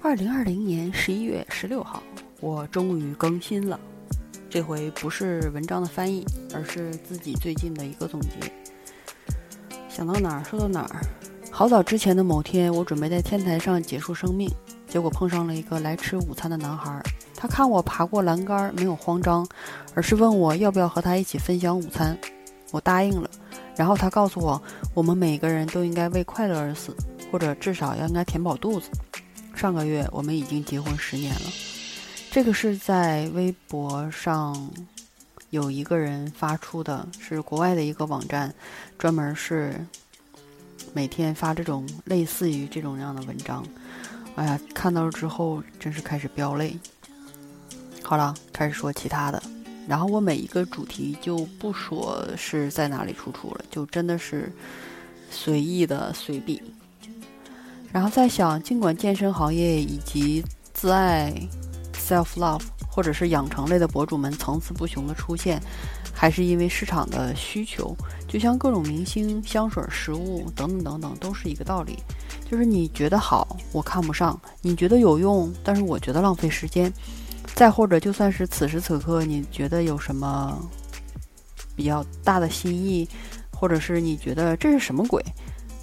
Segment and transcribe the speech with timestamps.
[0.00, 2.00] 二零二零年十一月十六号，
[2.40, 3.78] 我终于更新了。
[4.48, 6.24] 这回不是文章的翻译，
[6.54, 8.28] 而是自己最近的一个总结。
[9.88, 11.00] 想到哪儿说到哪儿。
[11.50, 14.48] 好早之前的某天，我准备在天台上结束生命，
[14.86, 17.02] 结果碰上了一个来吃午餐的男孩。
[17.34, 19.46] 他看我爬过栏杆，没有慌张，
[19.94, 22.16] 而是问我要不要和他一起分享午餐。
[22.70, 23.28] 我答应了。
[23.74, 24.62] 然后他告诉我，
[24.94, 26.94] 我们每个人都应该为快乐而死，
[27.32, 28.88] 或者至少要应该填饱肚子。
[29.58, 31.52] 上个月我们已经结婚十年了，
[32.30, 34.70] 这个是在微博上
[35.50, 38.54] 有一个人发出的，是国外的一个网站，
[38.96, 39.74] 专门是
[40.92, 43.66] 每天发这种类似于这种样的文章。
[44.36, 46.78] 哎呀，看到了之后真是开始飙泪。
[48.04, 49.42] 好了，开始说其他的，
[49.88, 54.52] 然后我每一个主题就不说是在哪里出处了，就真的是
[55.32, 56.62] 随意的随笔。
[57.92, 61.32] 然后在想，尽管健身行业以及自爱
[61.94, 65.60] （self love） 或者是养成类的博主们层出不穷的出现，
[66.12, 67.96] 还是因为市场的需求。
[68.28, 71.98] 就像各种明星、香水、食物等等等等，都是一个道理。
[72.50, 76.92] 就是你觉得好，我看不上；你觉得有用，但是我觉得浪费时间。
[77.54, 80.56] 再或者，就算是此时此刻你觉得有什么
[81.74, 83.08] 比较大的心意，
[83.50, 85.24] 或者是你觉得这是什么鬼？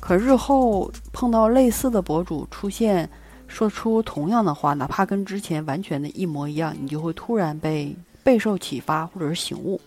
[0.07, 3.09] 可日后碰到类似的博主出现，
[3.47, 9.81] 说出同样的话，哪怕跟之前完全的一模一样，你就会突然被备受启发或者是醒悟，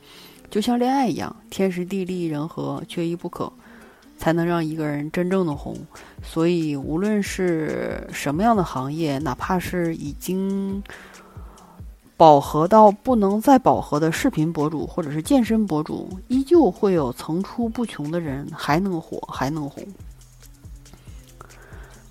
[0.50, 3.52] 就像恋爱一样，天时地利人和缺一不可，
[4.16, 5.76] 才能让一个人真正的红。
[6.20, 10.82] 所以，无论是什么样的行业，哪怕是已经
[12.16, 19.86] 饱和到不能再饱和的视频博主或者是健身博主，依旧会有层出不穷的人还能火，还能红。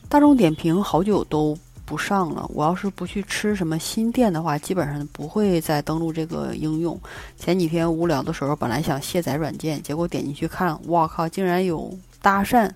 [0.09, 2.49] 大众点评好久都不上了。
[2.53, 6.99] 我要是不去吃什么新店的话，基本上不会再登录这个应用。
[7.37, 12.69] 前几天无聊的时候，本来想卸载软件，结果点进去看，哇靠，竟然有搭讪，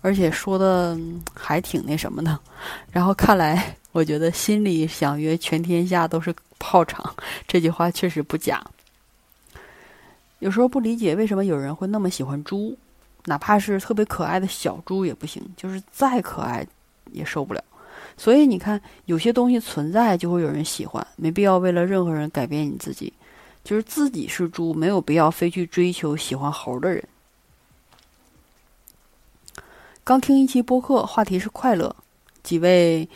[0.00, 0.98] 而且说的
[1.34, 2.38] 还挺那什么的。
[2.90, 7.14] 然后看来，我觉得心里想约全天下都是炮场，
[7.46, 8.64] 这句话确实不假。
[10.38, 12.76] 有时候不理解为什么有人会那么喜欢猪。
[13.28, 16.66] 哪怕是特别可爱的小猪也不行，就是再可爱
[17.12, 17.62] 也受不了。
[18.16, 23.12] 所以你看，有些东西存在就会有人喜欢，没必要为了任何人改变你自己。
[23.62, 27.04] 就是自己是猪，没有必要非去追求喜欢猴的人。
[30.02, 31.94] 刚听一期播客，话题是快乐，
[32.42, 33.06] 几位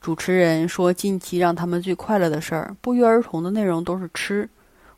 [0.00, 4.48] 主持人说近期让他们最快乐的事儿，不约而同的内容都是吃。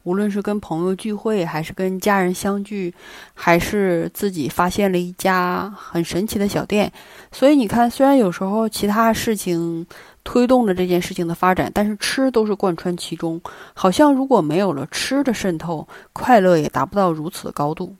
[0.05, 2.95] 无论是跟朋友聚会，还是跟家人相聚，
[3.35, 6.91] 还是自己发现了一家很神奇的小店，
[7.31, 9.87] 所以你看，虽然有时候其他事情
[10.25, 13.39] 推动了这件事情的发展，但是吃都是贯穿其中。
[13.75, 17.95] 好像如果没有了吃的渗透，快乐也达不到如此的高度。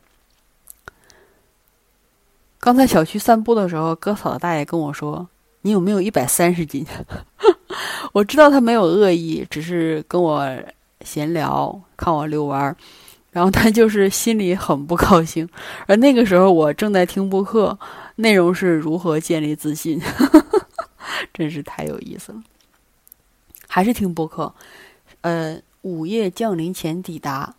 [2.59, 5.29] 刚才小区散步的时候，割草的大爷跟我说
[5.61, 6.87] ：“你有没有一百三十斤？”
[8.15, 10.49] 我知道他没有恶意，只是跟我。
[11.03, 12.77] 闲聊，看我遛弯儿，
[13.31, 15.49] 然后他就是心里很不高兴。
[15.87, 17.79] 而那个时候，我正在听播客，
[18.17, 20.01] 内容是如何建立自信，
[21.33, 22.43] 真是太有意思了。
[23.69, 24.55] 还是听播客，
[25.21, 27.55] 呃，午夜降临前抵达。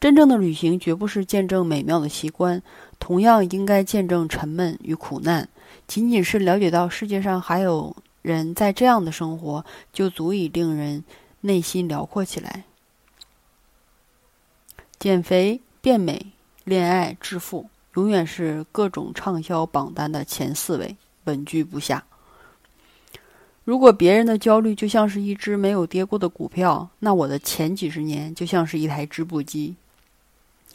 [0.00, 2.62] 真正的旅行绝不是见证美妙的奇观，
[2.98, 5.46] 同样应该见证沉闷与苦难。
[5.86, 9.62] 仅仅是了解到世界上还有人在这样的生活，
[9.92, 11.04] 就足以令人
[11.42, 12.64] 内心辽阔起来。
[15.00, 16.26] 减肥、变美、
[16.64, 20.94] 恋爱、致富，永远是各种畅销榜单的前四位，
[21.24, 22.04] 稳居不下。
[23.64, 29.74] 如果别人的焦虑就像是一只没有跌过的股票，那我的前几十年就像是一台织布机。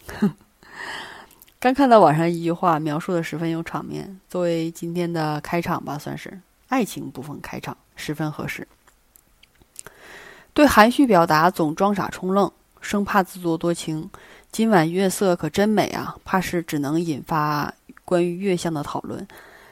[1.59, 8.67] 刚看到网上一句话，描述的十分有场面，作为今天的开场吧，算是爱情部分开场，十分合适。
[10.55, 12.51] 对含蓄表达总装傻充愣。
[12.85, 14.07] 生怕自作多情，
[14.51, 16.15] 今晚月色可真美啊！
[16.23, 17.73] 怕是只能引发
[18.05, 19.27] 关于月相的讨论。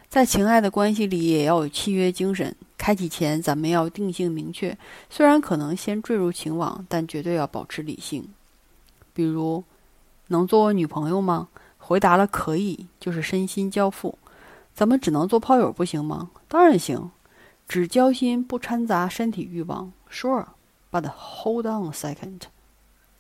[0.10, 2.56] 在情爱的关系里，也要有契约精神。
[2.76, 4.76] 开启前，咱们要定性明确。
[5.12, 8.28] 虽然可能先坠入情网，但绝对要保持理性。
[9.14, 9.64] 比如，
[10.30, 11.50] 能做我女朋友吗？
[11.78, 14.18] 回答了可以，就是身心交付。
[14.74, 16.32] 咱们只能做炮友不行吗？
[16.48, 17.12] 当然行，
[17.68, 19.94] 只交心不掺杂身体欲望。
[20.12, 22.40] Sure，but hold on a second。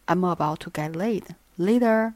[0.05, 1.23] I'm about to get laid
[1.57, 2.13] later。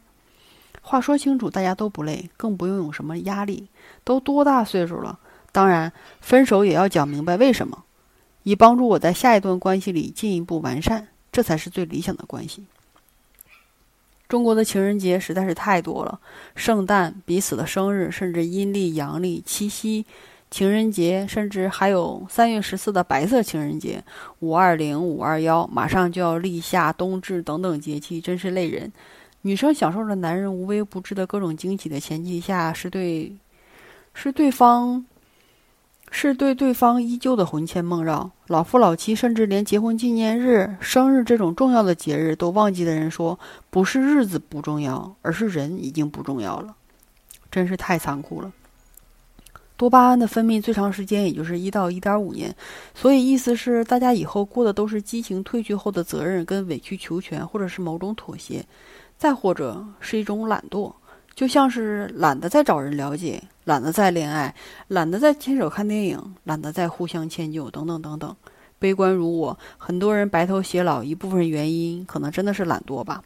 [0.81, 3.67] 话说清楚，大家都不累，更不用有什么压力。
[4.03, 5.19] 都多大岁数了？
[5.51, 5.91] 当然，
[6.21, 7.83] 分手也要讲明白为什么，
[8.43, 12.65] 以帮助我在下一段关系里进一步完善，这才是最理想的关系。
[14.29, 16.19] 中国的情人节实在是太多了，
[16.55, 20.05] 圣诞、彼此的生日，甚至阴历、阳历、七夕、
[20.49, 24.03] 情人节，甚至还有三月十四的白色情人节、
[24.39, 28.91] 五二零、五二幺，马上就要立夏、冬至等等节气，真是累人。
[29.41, 33.35] 女生享受着男人无微不至的各种惊喜的前提下，是对，
[34.13, 35.05] 是对方。
[36.09, 43.37] 是对对方依旧的魂牵梦绕，老夫老妻，甚至连结婚纪念日、生日这种重要的节日都忘记的人说，
[43.69, 46.73] 不是日子不重要，而是人已经不重要了，
[47.51, 48.49] 真是太残酷了。
[49.77, 52.53] 多巴胺的分泌最长时间也就是一到一点五年，
[52.95, 58.65] 所以意思是大家以后过的都是激情褪去后的责任跟委曲求全，或者是某种妥协，
[59.17, 60.91] 再或者是一种懒惰。
[61.35, 64.55] 就像是懒得再找人了解，懒得再恋爱，
[64.87, 68.35] 懒得再牵手看电影，懒得再互相迁就，等等等等。
[68.79, 73.21] 悲观如我，很多人白头偕老，一部分原因可能真的是懒惰吧。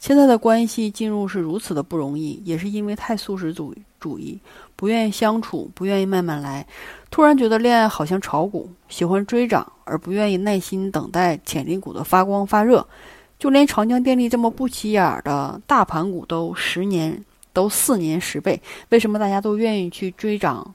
[0.00, 4.40] 现在的关系进入是如此的不容易，也是因为太素食主主义，
[4.74, 6.66] 不愿意相处，不愿意慢慢来。
[7.10, 12.84] 突然觉得恋爱好像炒股，喜欢追涨，而不愿意耐心等待潜力股的发光发热。
[13.38, 17.22] 就连长江电力这么不起眼的大盘股都十年
[17.52, 18.58] 都四年十倍，
[18.88, 20.74] 为什么大家都愿意去追涨？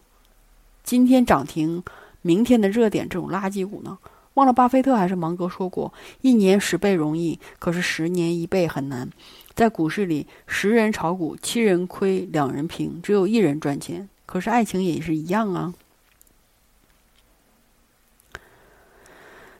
[0.83, 1.81] 今天涨停，
[2.21, 3.97] 明天的热点这种垃圾股呢？
[4.35, 5.91] 忘了巴菲特还是芒格说过，
[6.21, 9.09] 一年十倍容易，可是十年一倍很难。
[9.53, 14.07] 在股市里，十人炒股，七人亏，两人平，只有一人赚钱。
[14.25, 15.73] 可是爱情也是一样啊。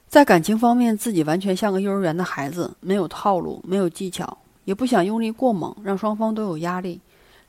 [0.07, 7.00] 在感情方面，自己完全像个幼儿园的孩子，没有套路，没有技巧，也不想用力过猛，让双方都有压力，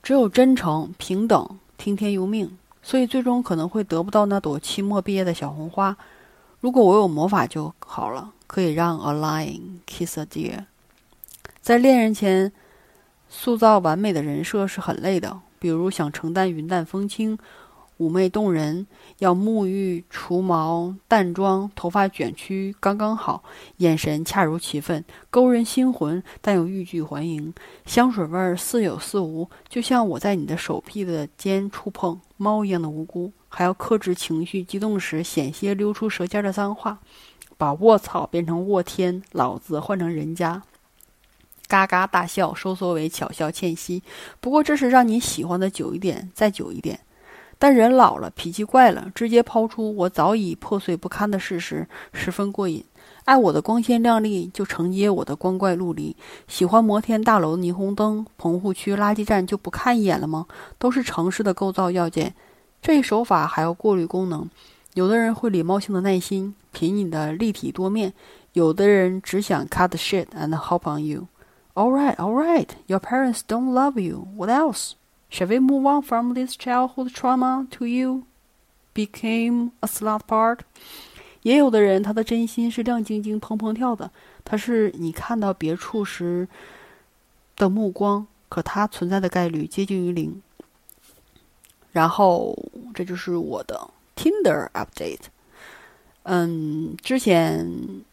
[0.01, 2.57] 只有真诚、平等、听天由命。
[2.81, 5.97] 所以最终可能会得不到那朵期末毕业的小红花。
[6.59, 10.65] 如果我有魔法就好了，可以让 a lion kiss a deer。
[11.61, 12.51] 在恋人前
[13.29, 17.37] 塑造完美的人设是很累的，比如想承担云淡风轻。
[17.99, 18.85] 妩媚动人，
[19.17, 23.43] 要沐浴、除毛、淡妆，头发卷曲刚刚好，
[23.77, 27.51] 眼神恰如其分，勾人心魂，但又欲拒还迎。
[27.87, 33.31] 香水味似有似无，就像我在你的手臂的尖触碰，猫一样的无辜。
[33.49, 36.99] 还要克制情绪，激动时险些溜出舌尖的脏话，
[37.57, 40.61] 把卧槽变成卧天，老子换成人家，
[41.67, 44.03] 嘎嘎大笑，收缩为巧笑倩兮。
[44.39, 46.99] 不过这是让你喜欢的久一点，再久一点。
[47.59, 52.85] 但人老了，脾气怪了，直接抛出我早已破碎不堪的事实，十分过瘾。
[53.25, 56.15] 爱我的光鲜亮丽，就承接我的光怪陆离。
[56.47, 60.45] 喜欢摩天大楼霓虹灯，棚户区垃圾站就不看一眼了吗？
[60.77, 62.35] 都是城市的构造要件。
[62.87, 64.49] 这一手法还要过滤功能。
[64.93, 68.13] 有的人会礼貌性的耐心，品你的立体多面；
[68.53, 71.27] 有的人只想 cut the shit and hop on you。
[71.73, 72.69] All right, all right.
[72.85, 74.29] Your parents don't love you.
[74.37, 74.93] What else?
[75.29, 78.23] Shall we move on from this childhood trauma to you
[78.93, 80.59] became a slut part？
[81.41, 84.09] 也有的人，他的真心是亮晶晶、砰砰跳的，
[84.45, 86.47] 他是你看到别处时
[87.57, 90.41] 的目光，可他存在的概率接近于零。
[91.91, 92.57] 然后，
[92.93, 95.27] 这就是我的 Tinder update。
[96.23, 98.03] 嗯，之前。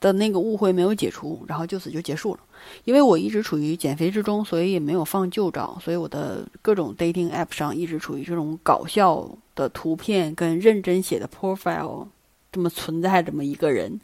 [0.00, 2.40] 的那个误会没有解除，然后就此就结束了。
[2.84, 12.06] 因为我一直处于减肥之中，所以也没有放旧照，所以我的各种 dating app 上一直处于这种搞笑的图片跟认真写的 profile
[12.52, 14.00] 这么存在这么一个人。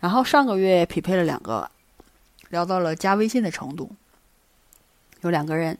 [0.00, 1.70] 然后上个月匹配了两个，
[2.50, 3.92] 聊到了加微信的程度，
[5.20, 5.78] 有两个人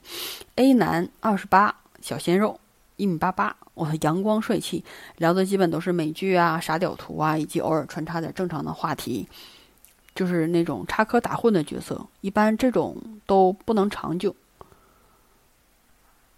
[0.55, 2.61] ，A 男二十八，小鲜肉，
[3.03, 3.57] 一米八八。
[3.75, 4.85] 我阳光帅气，
[5.17, 9.27] 聊的基本都是美剧啊、傻屌图啊，以及偶尔穿插点正常的话题，
[10.15, 12.07] 就是那种插科打诨的角色。
[12.21, 14.37] 一般这种都不能长久，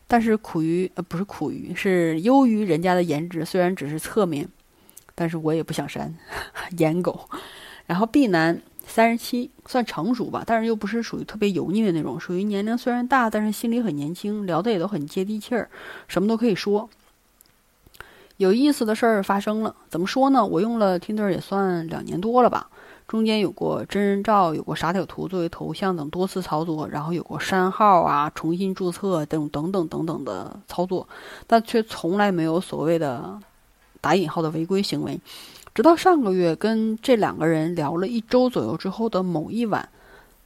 [0.07, 4.49] 但是苦于呃不是苦于，是优于人家的颜值，虽然只是侧面，
[5.15, 6.17] 但是我也不想删，
[6.79, 7.29] 颜狗。
[7.87, 8.63] 然后 B 男。
[8.87, 15.69] 三十七算成熟吧，但是又不是属于特别油腻的那种，属于年龄虽然大，但是心里很年轻，聊的也都很接地气儿，
[16.07, 16.89] 什么都可以说。
[18.37, 20.45] 有意思的事儿发生了，怎么说呢？
[20.45, 22.69] 我用了 Tinder 也算两年多了吧，
[23.07, 31.09] 中间有过真人照，有过傻屌图作为头像等多次操作，然后有过删号啊、重新注册等等等等等的操作，
[31.47, 33.39] 但却从来没有所谓的
[34.01, 35.21] 打引号的违规行为。
[35.75, 39.89] 直到上个月跟这两个人聊了一周左右之后的某一晚，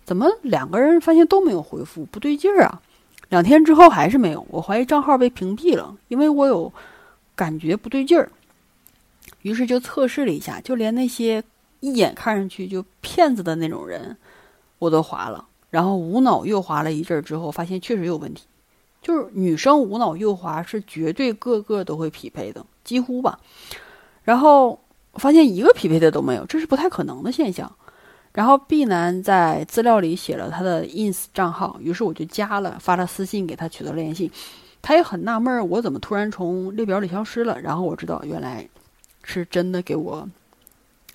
[0.04, 2.80] 怎么两个人发现都没有回复，不对劲儿啊！
[3.28, 6.72] 两天之后还是没有，我怀疑账号被屏蔽了，因为我有
[7.36, 8.30] 感觉不对劲儿，
[9.42, 11.44] 于是就测试了一下，就连那些
[11.80, 14.16] 一眼看上去就骗子的那种人，
[14.78, 15.44] 我都划了。
[15.68, 18.46] 然后无脑又划了一阵儿之后，发现确实有问题。
[19.02, 23.38] 就是女生无脑右滑是绝对个个都会匹配的，几乎吧。
[24.24, 24.80] 然后
[25.18, 27.70] 发现一个匹配的都没有，这是不太可能的现象。
[28.32, 34.30] 然后 B 男在资料里写了他的 ins 账号，于是我就加了，发了私信给他取得联系。
[34.80, 37.60] 他也很纳闷，我怎么突然从列表里消失了？
[37.60, 38.68] 然后我知道原来
[39.24, 40.28] 是真的给我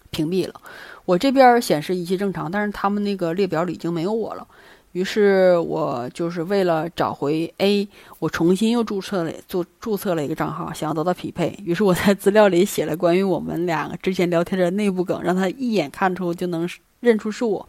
[0.09, 0.59] 屏蔽了。
[1.05, 4.45] 我这边显示一切正常，但是他们那个列表里已经没有我了。
[4.93, 7.87] 于是我就是为了找回 A，
[8.19, 11.57] 我重新又注册了做注册了一个账号，想要得到匹配。
[11.65, 16.69] 于是我在资料里写了关于我们两个之前聊天的内部梗，让他一眼看出就能
[16.99, 17.67] 认出是我。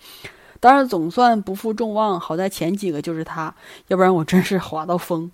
[0.61, 3.55] 当然总算不负众望，好在前几个就是他，
[3.89, 5.31] 要不然我真是滑到疯。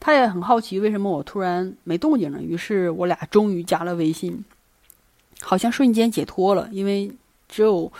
[0.00, 4.44] 他也很好奇为什么我突然没动静了，于是我俩终于加了微信，
[5.40, 7.12] 好像瞬间解脱了，因为
[7.48, 7.92] 只有。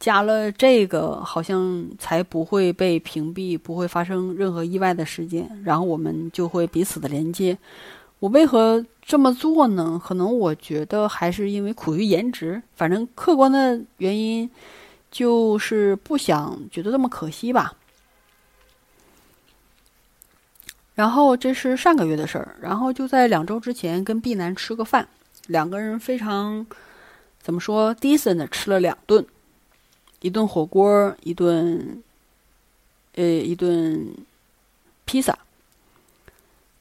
[0.00, 7.56] 加了这个，好像才不会被屏蔽，不会发生任何意外的事件，然后我们就会彼此的连接。
[8.18, 10.00] 我为何这么做呢？
[10.02, 14.50] 可能我觉得还是因为苦于颜值，反正客观的原因
[15.10, 17.74] 就是不想觉得这么可惜吧。
[20.94, 25.06] 然后这是上个月的事儿，然后就在两周之前跟 B 男吃个饭，
[25.46, 26.66] 两个人非常
[27.40, 29.24] 怎么说，decent 吃了两顿。
[30.20, 32.02] 一顿火锅，一顿，
[33.14, 34.14] 呃，一顿
[35.04, 35.38] 披萨，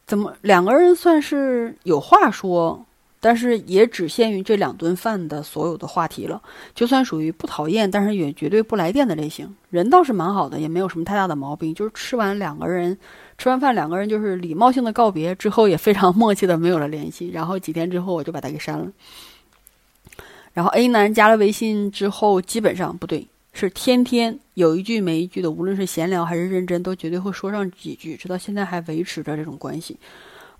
[0.05, 2.85] 怎么两个人算是有话说？
[3.21, 6.41] 但是也只限于这两顿饭的所有的话题了。
[6.73, 9.53] 就算属于不讨厌，但是也绝对不来电的类型。
[9.69, 11.75] 人倒是蛮好的，也没有什么太大的毛病。
[11.75, 12.97] 就是吃完两个人
[13.37, 17.29] 吃完饭，两个人就是礼貌性的告别之后，也非常 默契的没有了联系。
[17.33, 18.89] 然后几天之后，我就把他给删了。
[20.59, 29.95] 然后 A 男加了微信之后，基本上不对，是天天有一句没一句的，无论是闲聊还是认真，都绝对会说上几句，直到现在还维持着这种关系。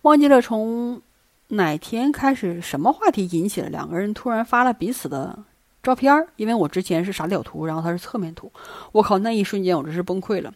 [0.03, 1.01] 忘记了从
[1.50, 5.38] 哪天开始，什么话题引起了两个人突然发了彼此的
[5.84, 6.25] 照片儿？
[6.38, 8.50] 因为我之前是傻屌图，然后他是侧面图，
[8.94, 10.53] 我靠，那一瞬间我真是崩溃了。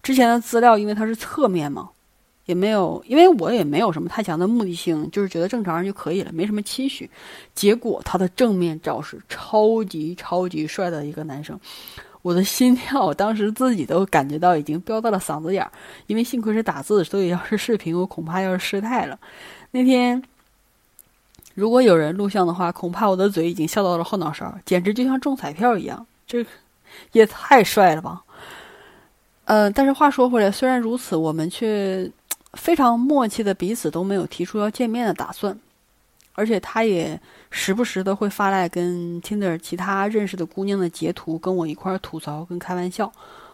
[0.00, 1.90] 之前的资料因为它是侧面嘛。
[2.46, 7.10] 也没有，因为我也没有什么太强的目的性，就是觉得正常人就可以了，没什么期许。
[7.56, 11.58] 结果他的正面照是超级超级帅的一个男生，
[12.22, 15.72] 我的心跳当时自己都感觉到已经飙到了嗓子眼儿，
[16.06, 19.18] 因为幸亏是打字，所以要是视频我恐怕要是失态了。
[19.72, 20.22] 那天
[21.56, 26.46] 如果有人录像的话，恐怕我的嘴已经笑到了后脑勺，简直就像中彩票一样，这
[27.10, 28.22] 也太帅了吧！
[29.46, 32.08] 嗯，但是话说回来，虽然如此，我们却。
[32.56, 35.56] 非常默契的彼此都没有提出要见面的打算，
[36.32, 37.20] 而且他也
[37.50, 43.12] 时不时的会发来跟 Tinder 其他认识的姑娘的截图，跟我一块吐槽跟开玩笑。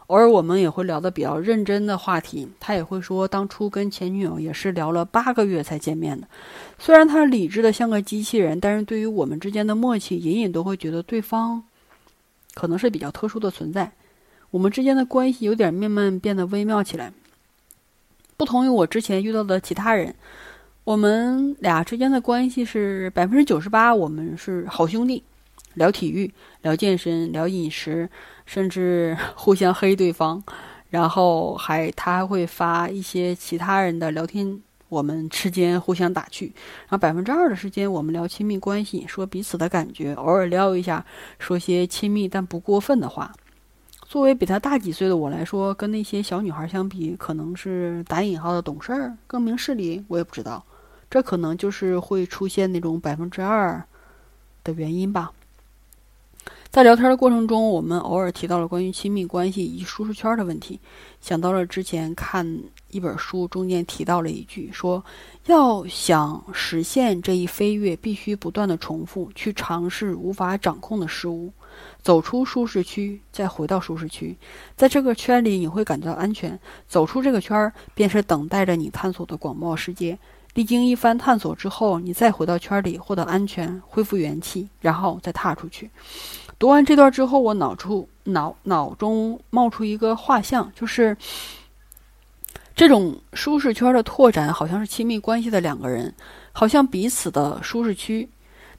[0.08, 6.26] 偶尔我们也会聊的比较认真的话题，他也会说当初跟前女友也是聊了八个月才见面的。
[6.78, 11.62] 虽然他理智的像个机器人，但是对于我们之间的默契，隐隐都会觉得对方
[12.52, 13.90] 可能是比较特殊的存在。
[14.50, 17.10] 我们之间的关系有点慢慢变得微妙起来。
[18.42, 20.12] 不同于我之前遇到的其他人，
[20.82, 25.22] 我们俩之间的关系是百分之九十八，我们是好兄弟，
[25.74, 26.28] 聊体育、
[26.62, 28.10] 聊健身、聊饮食，
[28.44, 30.42] 甚至 互相黑对方，
[30.90, 36.46] 然后还他还会发一些其他人的聊天，我们之间互相打趣。
[36.46, 41.06] 然后百分之二的时间，我们聊亲密关系，说彼此的感觉，偶尔撩一下，
[41.38, 43.32] 说些亲密但不过分的话。
[44.12, 50.62] 作为比他大几岁的我来说，跟那些小女孩相比，可能是打引号的懂事儿、更明事理，我也不知道。
[51.08, 53.82] 这可能就是会出现那种百分之二
[54.64, 55.32] 的原因吧。
[56.68, 60.78] 在聊天的过程中，我们偶尔提到了关于亲密关系以及舒适圈的问题，
[61.22, 62.46] 想到了之前看
[62.90, 65.02] 一本书中间提到了一句，说
[65.46, 71.50] 要想实现这一飞跃，必须不断的重复，去尝试无法掌控的事物。
[72.02, 74.36] 走出舒适区，再回到舒适区，
[74.76, 76.58] 在这个圈里你会感到安全。
[76.86, 80.18] 走出这个圈儿，便是等待着你探索的广袤世界。
[80.54, 85.90] 历经一番探索之后，你再回到圈里，获得安全，恢复元气，然后再踏出去。
[86.58, 91.16] 读完这段之后，我脑出脑脑中冒出一个画像，就是
[92.74, 96.14] 这种舒适圈的拓展，好像是亲密关系的两个人，
[96.52, 98.28] 好像彼此的舒适区。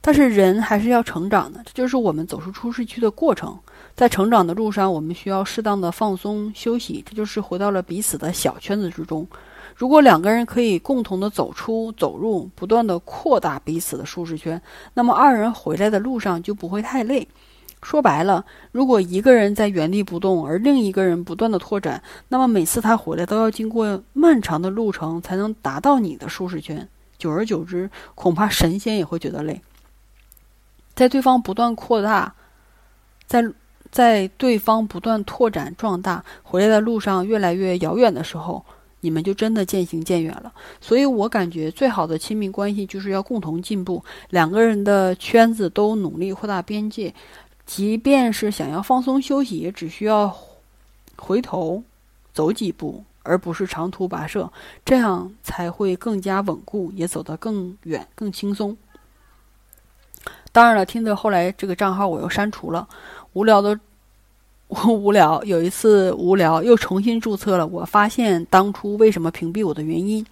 [0.06, 3.58] 但是人还是要成长的，这就是我们走出舒适区的过程。
[3.94, 9.26] 在成长的路上，我们需要适当的放松休息，这就是回到了彼此的小圈子之中。
[9.74, 14.60] 如果两个人可以共同的走出、走入，不断的扩大彼此的舒适圈，
[14.92, 17.26] 那么二人回来的路上就不会太累。
[17.82, 26.86] 说白了，如果一个人在原地不动，而另一个人不断的拓展，那么每次他回来都要经过漫长的路程才能达到你的舒适圈。
[27.16, 29.62] 久而久之，恐怕神仙也会觉得累。
[30.94, 32.34] 在对方不断扩大，
[33.26, 33.44] 在
[33.90, 38.64] 在对方不断拓展壮大，回来的路上越来越遥远的时候，
[39.00, 40.52] 你们就真的渐行渐远了。
[40.80, 47.14] 所以我感觉最好的亲密关系就是要共同进步，两个人的圈子都努力扩大边界。
[47.66, 50.36] 即便是想要放松休息，也只需要
[51.16, 51.82] 回头
[52.32, 54.52] 走几步，而不是长途跋涉，
[54.84, 58.76] 这样才会更加稳固，也走得更远、更轻松。
[60.54, 62.86] 当然了，听着后来这个账号我又删除了，
[63.32, 63.76] 无聊的，
[64.68, 65.42] 我无聊。
[65.42, 70.24] 有一次无聊又重新注册了，我发现当初为什么屏蔽我的原因。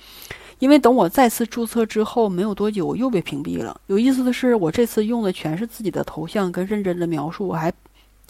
[0.60, 3.80] 因为等我再次注册之后，没有多久我又被屏蔽了。
[3.88, 7.72] 有意思的是，我这次用的全是自己的头像跟认真的描述，我还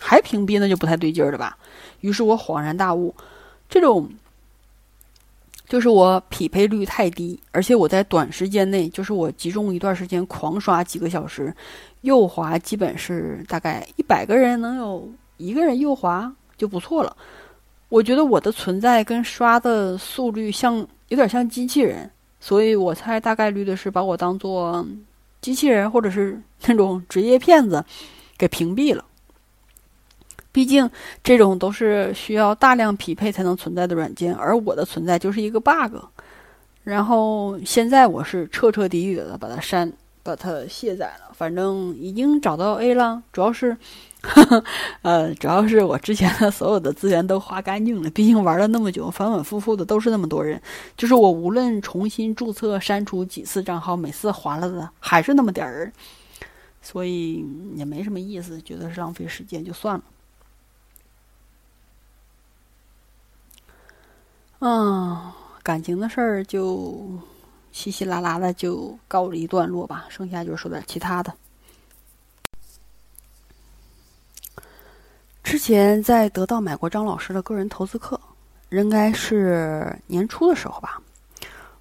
[0.00, 1.58] 还屏蔽，那就不太对劲儿了吧？
[2.00, 3.14] 于是我恍然大悟，
[3.68, 4.08] 这种
[5.72, 11.50] 就是我匹配率太低，而且我在短时间内，就是我集中一段时间狂刷几个小时，
[12.02, 17.16] 右滑基本是大概一百个人能有一个人右滑就不错了。
[17.88, 22.10] 我觉得我的存在跟刷的速率像有点像机器人。
[22.38, 24.86] 所以我猜大概率的是把我当做
[25.40, 27.82] 机器人或者是那种职业骗子
[28.36, 29.02] 给屏蔽了。
[30.52, 30.88] 毕竟
[31.24, 35.96] 这种都是需要大量匹配才能存在的软件，而我的存在就是一个 bug。
[36.84, 39.92] 然后现在我是彻彻底底的把它删、
[40.22, 43.76] 把它卸载了，反正已经找到 A 了，主要是。
[45.02, 50.62] 呃，主要是我之前的所有的资源都花干净了，毕竟玩了那么久，反反复复的都是那么多人，
[50.96, 55.92] 就是我无论重新注册、删除几次账号，每次划了的还是那么点儿人，
[56.80, 57.44] 所以
[57.74, 60.04] 也没什么意思，觉得是浪费时间，就算了。
[64.64, 65.20] 嗯，
[65.64, 67.04] 感情的事儿就
[67.72, 71.34] 稀稀拉拉的就告了一段落吧，剩下就说点其他的。
[75.42, 78.20] 之前在得到买过张老师的个人投资课，
[78.70, 81.02] 应该是年初的时候吧，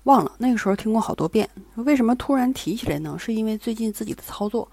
[0.06, 1.48] 忘了那个时候听过好多遍。
[1.76, 3.16] 为什么突然提起来呢？
[3.20, 4.68] 是因为最近自己的操作，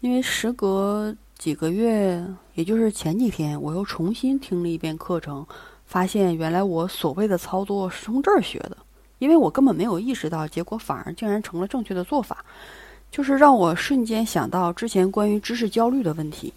[0.00, 2.22] 因为时隔几个月，
[2.52, 5.46] 也就是前几天，我又重新听了一遍课程，
[5.90, 8.76] 发现原来我所谓的操作是从这儿学的，
[9.18, 12.44] 因为我根本没有意识到，结果反而竟然成了正确的做法，
[13.10, 16.54] 就是让我瞬间想到之前关于知识焦虑的问题。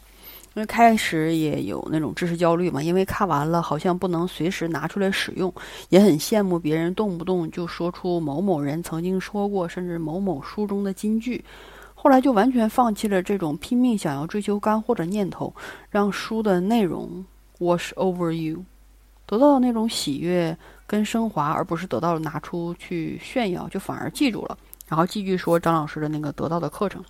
[0.53, 5.51] 因为开始也有那种知识焦虑嘛，因为看完了好像不能随时拿出来使用，
[5.89, 11.43] 也很羡慕别人动不动就说出某某人曾经说过，甚至某某书中的金句。
[11.95, 15.51] 后来就完全放弃了这种拼命想要追求干货的念头，
[15.89, 17.25] 让书的内容
[17.57, 18.63] wash over you，
[19.25, 20.55] 得到那种喜悦
[20.85, 24.57] 跟升华，而不是得到拿出去炫耀，就反而记住了，
[24.87, 27.03] 然后继续说张老师的那个得到的课程。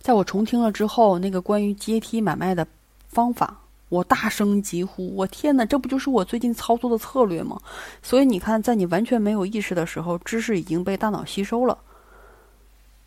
[0.00, 2.66] 在我重听了之后，那个关于阶梯买卖的
[3.08, 7.60] 方法，我大声疾呼：“我天哪，这不就是我最近操作的策略吗？”
[8.02, 11.76] 所以你看，在你完全没有意识的时候，知识已经被大脑吸收了。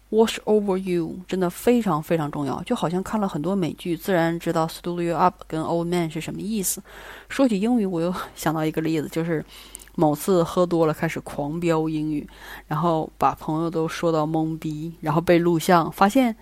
[0.09, 6.81] Wash over you 真的非常非常重要，就好像看了很多美剧，自然知道 “stood you up” 跟 “old man” 是什么意思。
[7.27, 9.45] 说起英语，我又想到一个例子，就是
[9.95, 12.27] 某次喝多了开始狂飙英语，
[12.67, 16.35] 然后把朋友都说到懵逼，然后被录像发现。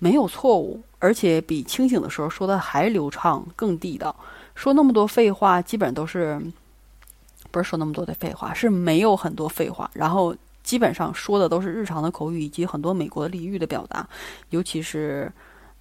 [0.00, 4.14] 没有错误，而且比清醒的时候说的还流畅、更地道。
[4.54, 6.40] 说那么多废话，基本都是
[7.50, 9.90] 不是说那么多的废话，是没有很多废话。
[9.94, 10.32] 然后
[10.68, 14.06] 基本上说的都是日常的口语以及很多美国俚语的表达，
[14.50, 15.32] 尤其是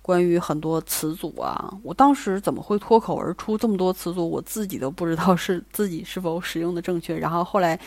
[0.01, 1.77] 关于很多词组啊。
[1.83, 7.19] 我当时怎么会脱口而出这么多词组，我自己都不知道是自己是否使用的正确。
[7.19, 7.77] 然后后来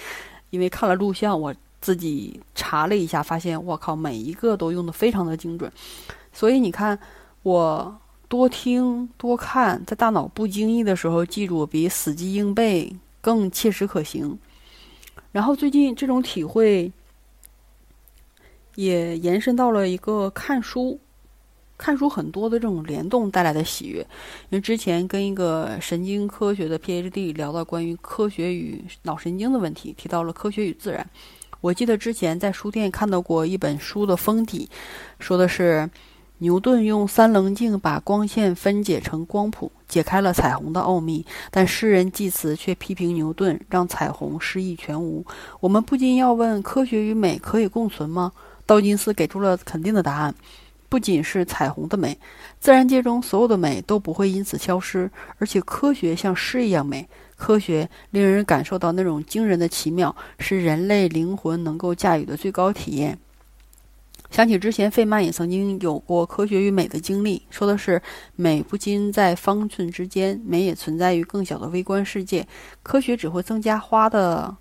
[0.50, 5.72] 因为看了录像，我自己查了一下，发现我靠，每一个都用的非常的精准。
[6.34, 6.98] 所以你看，
[7.42, 14.38] 我多听多看，在大脑不经意的时候记住，比死记硬背更切实可行。
[15.32, 16.90] 然后最近这种体会
[18.74, 20.98] 也延伸到了一个看书，
[21.78, 24.00] 看书很多的这种联动带来的喜悦。
[24.00, 31.08] 因为之前跟一个神经科学的 PhD 聊到关于科学与脑神经的问题，提到了科学与自然。
[31.60, 34.68] 我记得之前在书店看到过一本书的封底，
[35.18, 35.88] 说的是。
[36.42, 41.26] 牛顿用三棱镜把光线分解成光谱，解开了彩虹的奥秘。
[41.50, 45.22] 但诗人济慈却批评牛顿，让彩虹诗意全无。
[45.60, 48.32] 我们不禁要问：科学与美可以共存吗？
[48.64, 50.34] 道金斯给出了肯定的答案。
[50.88, 52.18] 不仅是彩虹的美，
[52.58, 55.10] 自然界中所有的美都不会因此消失。
[55.36, 63.18] 而且科学像诗一样美，科学令人感受到那种惊人的奇妙，是人类灵魂能够驾驭的最高体验。
[64.30, 68.00] 想起之前费曼也曾经有过科学与美的经历，说的是
[68.36, 72.46] 美不仅在方寸之间，美也存在于更小的微观世界。
[72.82, 74.56] 科学只会增加花的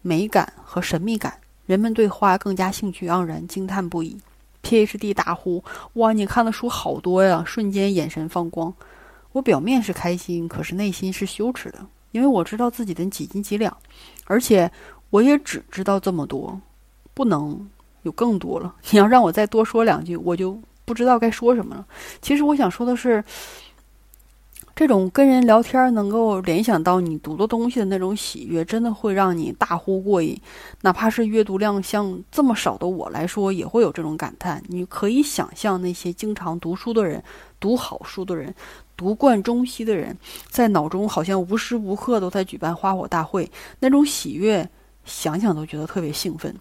[0.00, 1.34] 美感和神秘感，
[1.66, 4.18] 人们对花更加兴趣盎然，惊叹不已。
[4.62, 5.14] Ph.D.
[5.14, 5.62] 大呼
[5.94, 8.74] ：“哇，你看的书好多呀！”瞬间眼神放光。
[9.32, 13.76] 我表面是开心，可是内心是羞耻的，因为我知道自己的几斤几两，
[14.24, 14.70] 而且
[15.10, 16.60] 我也只知道这么多，
[17.12, 17.68] 不能。
[18.02, 21.86] 有更多了，你要让我再多说两句，我就不知道该说什么了。
[22.22, 23.22] 其实我想说的是，
[24.74, 30.40] 这种跟人聊天能够联想到你读的东西的那种喜悦，真的会让你大呼过瘾。
[30.82, 34.62] 哪怕是阅读量像这么少的我来说，也会有这种感叹。
[34.68, 37.22] 你可以想象那些经常读书的人、
[37.58, 38.54] 读好书的人、
[38.96, 40.16] 读惯中西的人，
[40.48, 44.68] 在脑中好像无时无刻都在举办花火大会，那种喜悦，
[45.04, 46.54] 想想都觉得特别兴奋。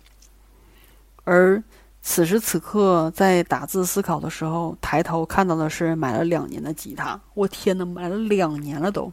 [1.30, 1.62] 而
[2.02, 7.20] 此时此刻，在打字思考的时候，抬头看到的是买了两年的吉他。
[7.34, 9.12] 我天呐，买了两年了都！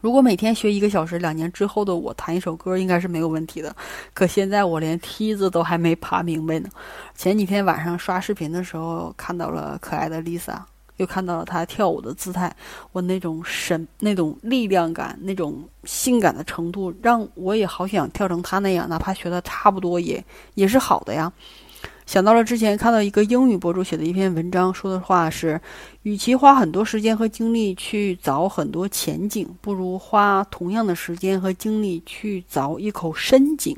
[0.00, 3.76] 如果每天学一个小时，两年之后的我弹一首歌应该是没有问题的。
[4.14, 6.70] 可现在我连梯子都还没爬明白呢。
[7.14, 10.58] 前几天晚上刷视频的时候，看到了可爱的 Lisa。
[10.96, 12.54] 又看到了他跳舞的姿态，
[12.92, 21.32] 我那种神、那种力量感、那种性感的程度，让我也好想跳成他那样，哪怕学的差不多也也是好的呀。
[22.06, 25.58] 想到了之前看到一个英语博主写的一篇文章，说的话是：
[26.02, 33.74] 与其花很多时间和精力去凿很多前景，不如花同样的时间和精力去凿一口深井。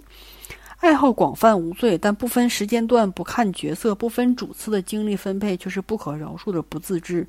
[0.86, 7.26] 爱好广泛无罪，但不分时间段、不看角色、不分主次的精力分配，却是不可饶恕的不自知。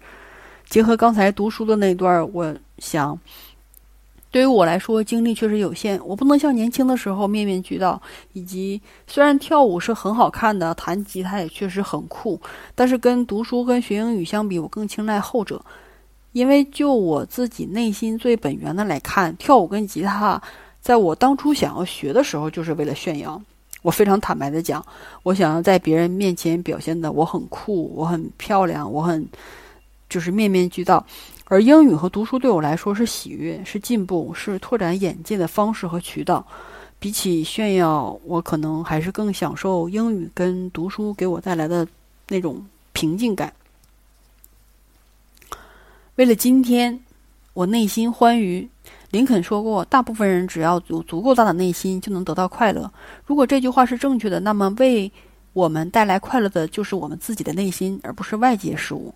[0.70, 3.20] 结合刚才读书的那段，我想，
[4.30, 6.00] 对于我来说，精力确实有限。
[6.06, 8.00] 我不能像年轻的时候面面俱到，
[8.34, 12.39] 以及虽然跳舞是很好看的，弹吉他也确实很酷，
[12.76, 15.60] 但是跟读书、跟学英语相比，我更青睐后者。
[16.32, 20.39] 因为就我自己内心最本源的来看，跳舞跟吉他。
[20.82, 23.42] 在我当初想要学的时候，就是为了炫耀。
[23.84, 24.86] 我非常坦白的讲，
[25.24, 29.26] 我想要在别人面前表现的我很酷，我很漂亮，我很
[30.10, 31.06] 就是面面俱到。
[31.46, 36.46] 而英语和读书对我来说是喜悦，是进步，是拓展眼界的方式和渠道。
[37.00, 41.88] 比起炫耀，我可能还是更享受英语跟读书给我带来的
[42.28, 43.54] 那种平静感。
[46.16, 47.00] 为了今天，
[47.54, 48.68] 我内心欢愉。
[49.12, 52.91] 林肯说过：“大部分人只要有足够大的内心，就能得到快乐。”
[53.26, 55.12] 如果这句话是正确的，那么为
[55.54, 59.13] 我们带来快乐的就是我们自己的内心，而不是外界事物。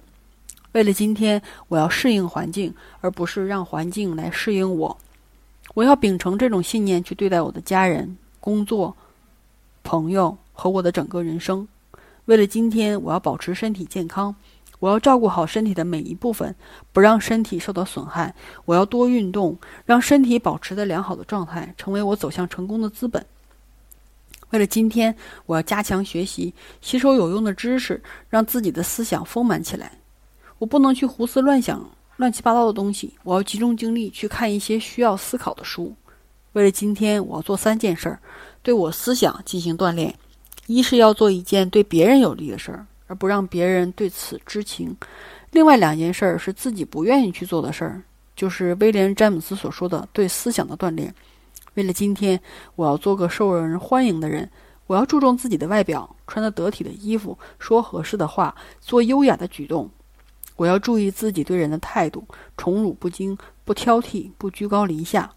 [0.71, 4.97] 为了今天，我要适应环境，而不是让环境来适应我。
[5.73, 8.95] 我要秉承这种信念去对待我的家人、工作、
[9.83, 11.67] 朋友和我的整个人生。
[12.25, 14.33] 为了今天，我要保持身体健康。
[14.81, 16.55] 我要照顾好身体的每一部分，
[16.91, 18.33] 不让身体受到损害。
[18.65, 23.23] 我要多运动，让身体保持在良好的状态，成为我走向成功的资本。
[24.49, 25.15] 为了今天，
[25.45, 29.91] 我要加强学习，吸收有用的知识，让自己的思想丰满起来。
[30.57, 33.13] 我不能去胡思乱想、乱七八糟的东西。
[33.23, 35.95] 我要集中精力去看一些需要思考的书。
[36.53, 38.19] 为了今天，我要做三件事儿，
[38.63, 40.15] 对我思想进行锻炼。
[40.65, 42.87] 一是要做一件对别人有利的事儿。
[43.11, 44.95] 而不让别人对此知情。
[45.51, 48.01] 另外两件事儿是自己不愿意去做的事儿，
[48.37, 51.13] 就是威廉·詹姆斯所说的对思想的锻炼。
[51.73, 52.39] 为了今天，
[52.75, 54.49] 我要做个受人欢迎的人。
[54.87, 59.89] 我要注重自己的外表，穿得得体的衣服，说合适的话，做优雅的举动。
[60.55, 65.29] 我要注意自己对人的态度，宠辱不惊，不挑剔，不居高临下。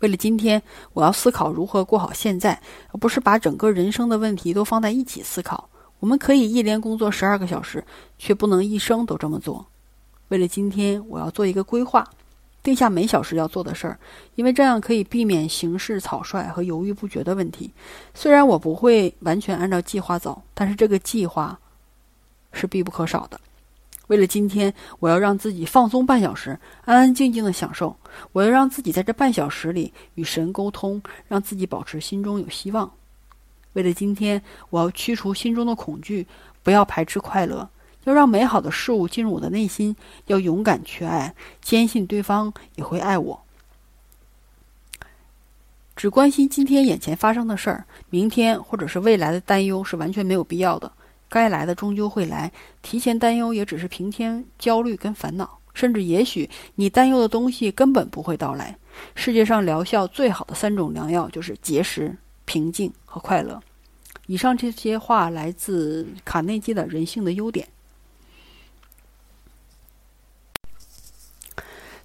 [0.00, 2.60] 为了今天，我要思考如何过好现在，
[2.92, 5.70] 而不是把整个人生的问题都放在一起思考。
[6.06, 7.84] 我们可以一连工作十二个小时，
[8.16, 9.66] 却不能一生都这么做。
[10.28, 12.08] 为了今天，我要做一个规划，
[12.62, 13.98] 定下每小时要做的事儿，
[14.36, 17.72] 因为这样可以避免行事草率和犹豫不决的问题。
[18.14, 21.58] 虽然我不会完全按照计划走，但是这个计划
[22.52, 23.40] 是必不可少的。
[24.06, 27.96] 为了今天，我要让自己放松半小时，安安静静的享受。
[28.30, 32.88] 我要让自己在这半小时里与神沟通，让自己保持心中有希望。
[33.76, 36.26] 为了今天，我要驱除心中的恐惧，
[36.62, 37.68] 不要排斥快乐，
[38.04, 39.94] 要让美好的事物进入我的内心，
[40.28, 43.42] 要勇敢去爱，坚信对方也会爱我。
[45.94, 50.90] 只关心今天眼前发生的事儿，明天或者是未来的担忧是完全没有必要的。
[51.28, 58.74] 该来的终究会来，提前担忧也只是平添焦虑跟烦恼，甚至也许你担忧的东西根本不会到来。
[59.14, 63.60] 世界上疗效最好的三种良药就是节食、平静和快乐。
[64.26, 67.66] 以上这些话来自卡内基的《人性的优点》。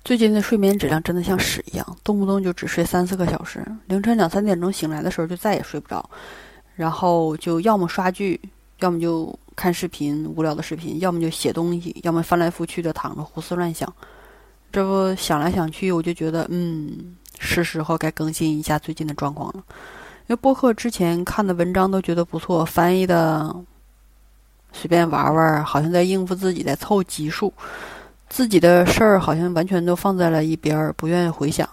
[0.03, 6.09] 最近的睡眠质量真的像屎一样，动不动就只睡三四个小时，凌晨两三点钟醒来的时候就再也睡不着，
[6.75, 8.41] 然后就要么刷剧，
[8.79, 13.91] 要么就看视频，无聊的视频，要么就写东西，要么翻来覆去的躺着胡思乱想。
[14.71, 19.63] 这不想来想去，我就觉得，嗯，是时候该更新一下最近的状况了。
[20.31, 23.53] 因为播客之前看的文章都觉得不错，翻译的
[24.71, 27.53] 随便玩玩，好像在应付自己，在凑集数。
[28.29, 31.67] 自己的事儿好像完全都放在了一边，不愿意回想。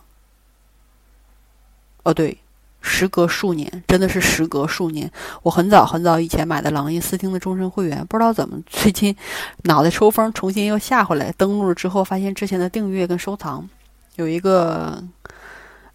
[2.03, 2.37] 哦，对，
[2.81, 5.09] 时隔数年，真的是时隔数年。
[5.45, 9.15] 我很早很早以前买的朗逸思听的终身会员，不知道怎么最近
[9.63, 11.31] 脑袋抽风，重新又下回来。
[11.39, 13.69] 登录了之后，发现之前的订阅跟收藏
[14.17, 15.01] 有一个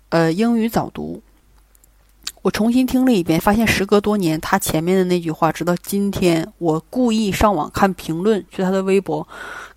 [0.07, 1.21] 呃英语早读。
[2.43, 9.25] 我重新听了一遍，发现时隔多年，他前面的那句话，直到今天，我故意上网看评论，去他的微博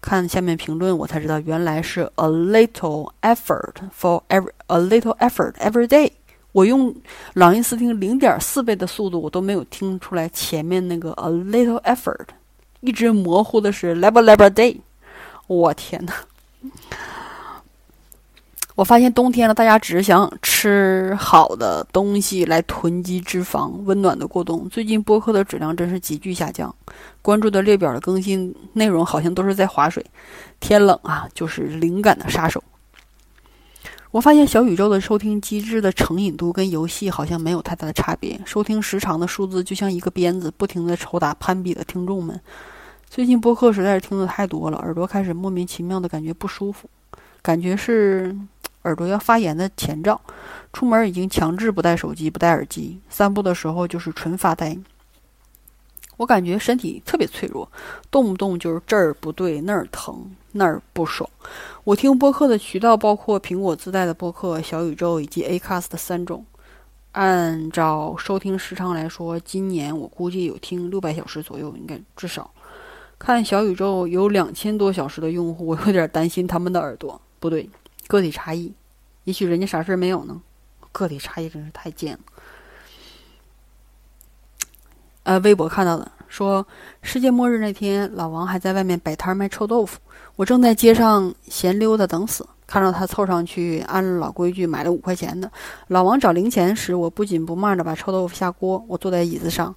[0.01, 6.11] 看下面评论，我才知道原来是 a little effort for every a little effort every day。
[6.51, 6.93] 我用
[7.35, 12.27] 朗音斯汀零点四倍的速度，我都没有听出来前面那个 a little effort，
[12.81, 14.77] 一直模糊的是 level level day。
[15.47, 16.15] 我天哪！
[18.77, 24.69] 我发现冬天了，大家只是想吃好的东西来囤积脂肪，温暖的过冬。
[24.69, 26.73] 最近播客的质量真是急剧下降，
[27.23, 30.05] 关注的列表的更新内容好像都是在划水。
[30.61, 32.63] 天冷啊，就是灵感的杀手。
[34.11, 42.39] 我发现小宇宙的收听机制的成瘾度跟游戏好像没有太大的差别，收听时长的数字就像一个鞭子，不停的抽打攀比的听众们。
[43.09, 46.87] 最近播客实在是听的太多了，耳朵开始莫名其妙的感觉不舒服，
[47.47, 48.37] 感觉是。
[48.83, 50.21] 耳朵要发炎的前兆，
[50.73, 54.79] 出门已经强制不带手机、不带耳机，散步的时候就是纯发呆。
[56.17, 57.69] 我感觉身体特别脆弱，
[58.13, 61.29] 动不动就是这儿不对那儿疼那儿不爽。
[61.83, 66.47] 我听播客的渠道包括苹果自带的播客、小宇宙以及 Acast 三种。
[67.11, 72.49] 按照收听时长来说，今年我估计有听六百小时左右，应该至少。
[73.19, 77.21] 看小宇宙有两千多小时的用户，我有点担心他们的耳朵。
[77.41, 77.69] 不对。
[78.09, 78.73] 个体差异，
[79.25, 80.41] 也许人家啥事儿没有呢。
[80.93, 82.21] 个体差异真是太贱了。
[85.25, 86.65] 呃，微博看到的说，
[87.03, 89.99] 世界末日那天，老王还在外面摆摊卖臭豆腐，
[90.37, 95.51] 我正在街上闲溜达等死，看到他凑上去，按老规矩买了五块钱的。
[95.89, 99.75] 老王找零钱时，我不紧不慢的把臭豆腐下锅，我坐在椅子上，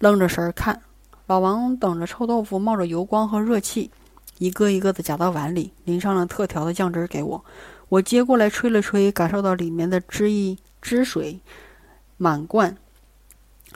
[0.00, 0.82] 愣着神儿看，
[1.28, 3.92] 老王等着臭豆腐冒着油光和热气。
[4.40, 7.44] 一个一个的夹到碗里，淋上了特调的酱汁给我。
[7.90, 11.38] 我接过来吹了吹，感受到里面的汁液汁水
[12.16, 12.74] 满罐。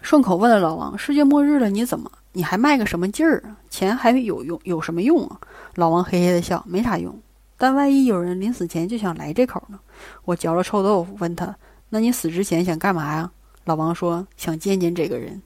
[0.00, 2.10] 顺口问了老王：“世界末日了，你怎么？
[2.32, 3.58] 你还卖个什么劲儿啊？
[3.68, 4.58] 钱还有用？
[4.64, 5.38] 有什么用啊？”
[5.76, 7.20] 老王嘿嘿的笑：“没啥用，
[7.58, 9.78] 但万一有人临死前就想来这口呢？”
[10.24, 11.54] 我嚼了臭豆腐，问他
[11.90, 13.30] ：“那你死之前想干嘛呀？”
[13.66, 15.42] 老王说：“想见见这个人。”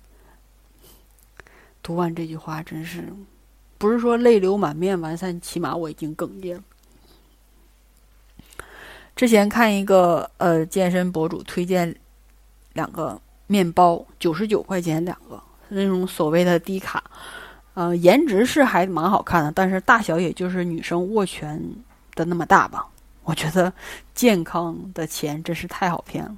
[1.83, 3.13] 读完这句话，真是。
[3.79, 6.63] 不是说泪流满面完散，起码我已经哽咽了。
[9.15, 11.95] 之前看一个呃健身博主推荐
[12.73, 17.03] 两个面包，九十九块钱两个，那种所谓的低卡，
[17.75, 21.61] 呃，颜值是还蛮好看的，但是大小也就是女生握拳
[22.15, 22.87] 的那么大吧。
[23.25, 23.73] 我觉得
[24.15, 26.37] 健康的钱真是太好骗了。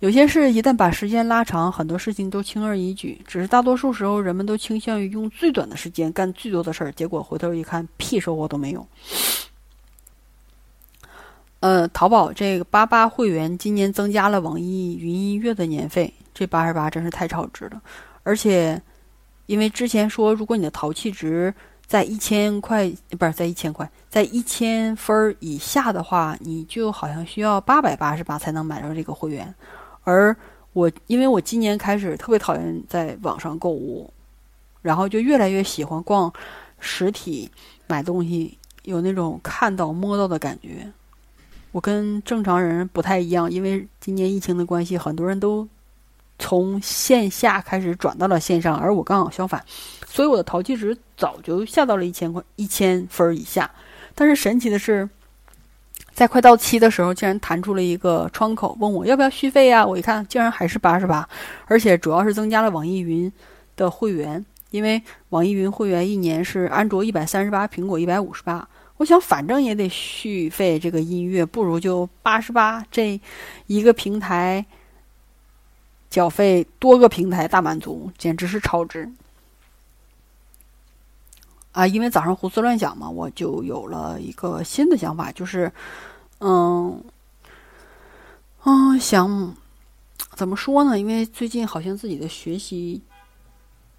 [0.00, 3.20] 有些事一旦把时间拉长，很多事情都轻而易举。
[3.26, 8.86] 只是大多数时候，人们都倾向于用最短的时间干最多的事儿，结果回头一看，屁收获都没有。
[11.58, 17.82] 呃，淘宝这个八八会员今年增加了网易云音乐的年费，这八十八真是太超值了。
[18.22, 18.80] 而且，
[19.46, 21.52] 因为之前说，如果你的淘气值
[21.84, 29.52] 在一千块，不是在一千块，在一千分儿以下的话，你就好像需要八百八十八才能买到这个会员。
[30.08, 30.34] 而
[30.72, 34.10] 我，因为我今年开始特别讨厌在网上购物，
[34.80, 36.32] 然后就越来越喜欢逛
[36.80, 37.50] 实体
[37.86, 40.90] 买东西，有那种看到摸到的感觉。
[41.72, 45.68] 我跟正常人不太一样，因为今年疫情的关系，很多人都
[46.38, 49.62] 从线下开始转到了线上，而我刚好相反，
[50.06, 53.70] 所以我的淘气值早就下到了一千块一千分以下。
[54.14, 55.06] 但是神奇的是，
[56.18, 59.86] 在快到期的时候，竟然弹出了一个窗口，问我要不要续费呀？
[59.86, 61.28] 我一看，竟然还是八十八，
[61.66, 63.32] 而且主要是增加了网易云
[63.76, 68.68] 的会员，因为网易云会员一年是安卓一百三十八，苹果一百五十八。
[68.96, 73.20] 我想，反正也得续费这个音乐，不如就八十八这
[73.68, 74.66] 一个平台
[76.10, 79.08] 缴费，多个平台大满足，简直是超值
[81.70, 81.86] 啊！
[81.86, 85.70] 因为早上胡思乱想嘛，我就有了一个新的想法，就是，
[86.40, 87.04] 嗯，
[88.64, 89.54] 嗯，想
[90.34, 90.98] 怎么说呢？
[90.98, 93.02] 因为最近好像自己的学习，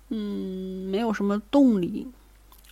[0.09, 2.07] 嗯，没有什么动力。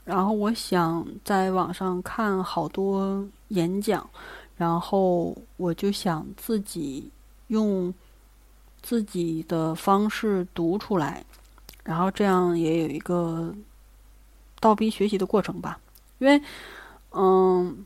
[0.06, 4.10] 然后我想在网上看好多演讲，
[4.56, 7.12] 然后我就想自己
[7.48, 7.94] 用
[8.82, 11.26] 自己的方式读出来，
[11.84, 13.54] 然后这样也有一个
[14.62, 15.78] 倒逼学习的过程吧。
[16.20, 16.42] 因为，
[17.12, 17.86] 嗯，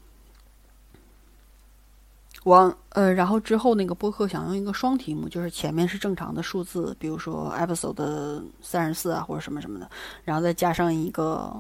[2.44, 9.90] 我呃，然后之后那个播客想用一个双题目，就是前面是正常的数字，比如说 episode 三十四啊或者什么什么的，
[10.24, 11.56] 然后再加上一个。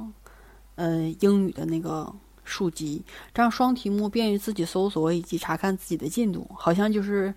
[0.75, 2.11] 呃，英语的那个
[2.43, 3.03] 数集，
[3.35, 7.31] 这样双题目便于自己搜索以及查看自己的进度，好像就是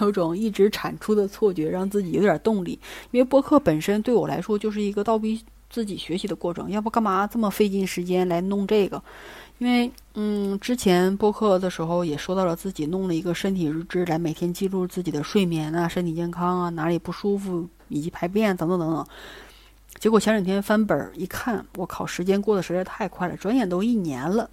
[0.00, 2.78] 有种一直产出的错觉，让自己有点动力。
[3.10, 9.02] 因为播客本身对我来说就是一个倒逼自己学习的过程，要不干嘛这么费劲时间来弄这个？
[9.58, 19.06] 因为嗯，之前播客的时候也说到了自己弄了一个身体日志，来每天记录自己的睡眠啊、身体健康啊、哪里不舒服以及排便等等等等。
[19.98, 24.50] 结果前两天翻本儿一看，我靠，时间过得实在太快了，转眼都一年了。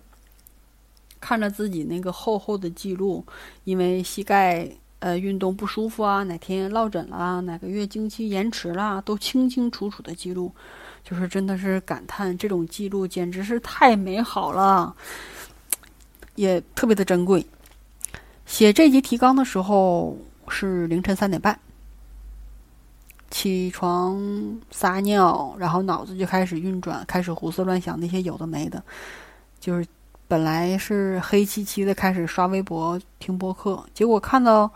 [1.20, 3.26] 看着自己那个厚厚的记录，
[3.66, 10.54] 因为膝盖呃运动不舒服啊，哪天落枕了，哪个月经期延迟了，都清清楚楚的记录，
[11.04, 14.96] 就是真的是感叹这种记录简直是太美好了，
[16.36, 17.46] 也特别的珍贵。
[18.46, 21.60] 写这集提纲的时候是凌晨三点半。
[23.32, 28.84] 起床撒尿，然后脑子就开始运转，开始胡思乱想那些有的没的。
[29.60, 29.84] 就是
[30.28, 34.72] 本来是黑漆漆的，开始刷微博、听播客，结果看到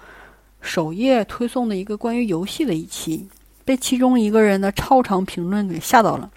[0.59, 3.27] 首页推送的一个关于游戏的一期，
[3.67, 6.31] 被其中一个人的超长评论给吓到了，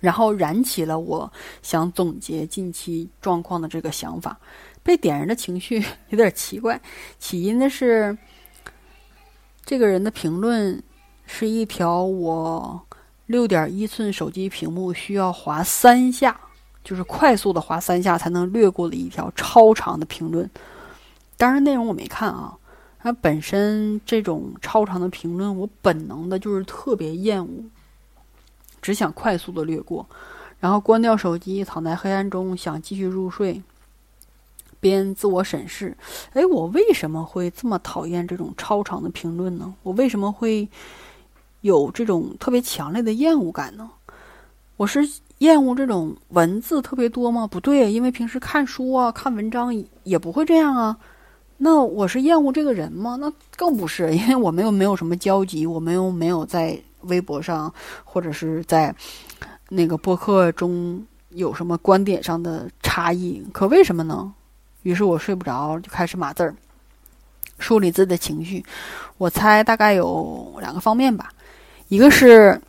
[0.00, 4.36] 然后燃起了我想总结近期状况的这个想法。
[4.82, 6.80] 被点燃的情绪 有点奇怪，
[7.20, 8.18] 起因的是
[9.64, 10.82] 这个人的评论。
[11.30, 12.80] 是一条我
[13.26, 16.40] 六点一寸手机屏幕需要滑三下，
[16.82, 20.50] 就是快速的滑三下才能略过的一条超长的评论。
[21.36, 22.56] 当然内容我没看啊，
[22.98, 27.64] 它本身这种超长的评论，我本能的就是特别厌恶，
[28.82, 30.06] 只想快速的略过，
[30.58, 33.62] 然后关掉手机，躺在黑暗中想继续入睡，
[34.80, 35.96] 边自我审视：
[36.32, 39.74] 哎，我为什么会这么讨厌这种超长的评论呢？
[39.82, 40.68] 我为什么会？
[41.62, 43.90] 有这种特别强烈的厌恶感呢？
[44.76, 45.00] 我是
[45.38, 47.48] 厌恶这种文字特别多吗？
[47.48, 50.96] 不对，因为平时看书啊、看文章也不会这样啊。
[51.58, 53.16] 那我是厌恶这个人吗？
[53.20, 57.72] 那更不是， 因为我们又没有什么交集，我们又没有在微博上
[58.04, 58.94] 或者是在
[59.68, 63.44] 那个播客中有什么观点上的差异。
[63.52, 64.32] 可为什么呢？
[64.82, 66.54] 于是我睡不着，就开始码字儿，
[67.58, 68.64] 梳理自己的情绪。
[69.18, 71.30] 我猜大概有两个方面吧。
[71.88, 72.60] 一个是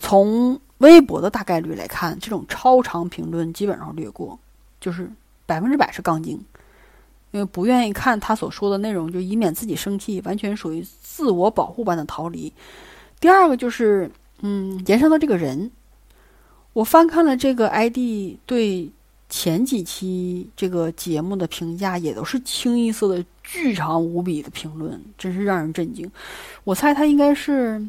[0.00, 4.38] 从微博的大概率来看，这种超长评论基本上略过，
[4.80, 5.08] 就是
[5.46, 6.44] 百分之百是杠精，
[7.30, 12.52] 因为不愿意看他所说的内容，就以免自己生气，完全属于自我保护般的逃离。
[13.20, 14.10] 第二个就是，
[14.42, 15.70] 嗯，延伸到这个人，
[16.72, 18.90] 我翻看了这个 ID 对
[19.28, 26.10] 前几期这个节目的评价，也都是清一色的巨长无比的评论，真是让人震惊。
[26.64, 27.84] 我猜他应该是。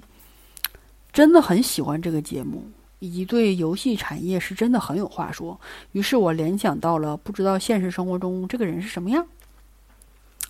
[1.13, 2.63] 真的很喜欢这个节目，
[2.99, 5.59] 以及对游戏产业是真的很有话说。
[5.91, 9.25] 于是我联想到了，不知道现实生活中这个人是什么样。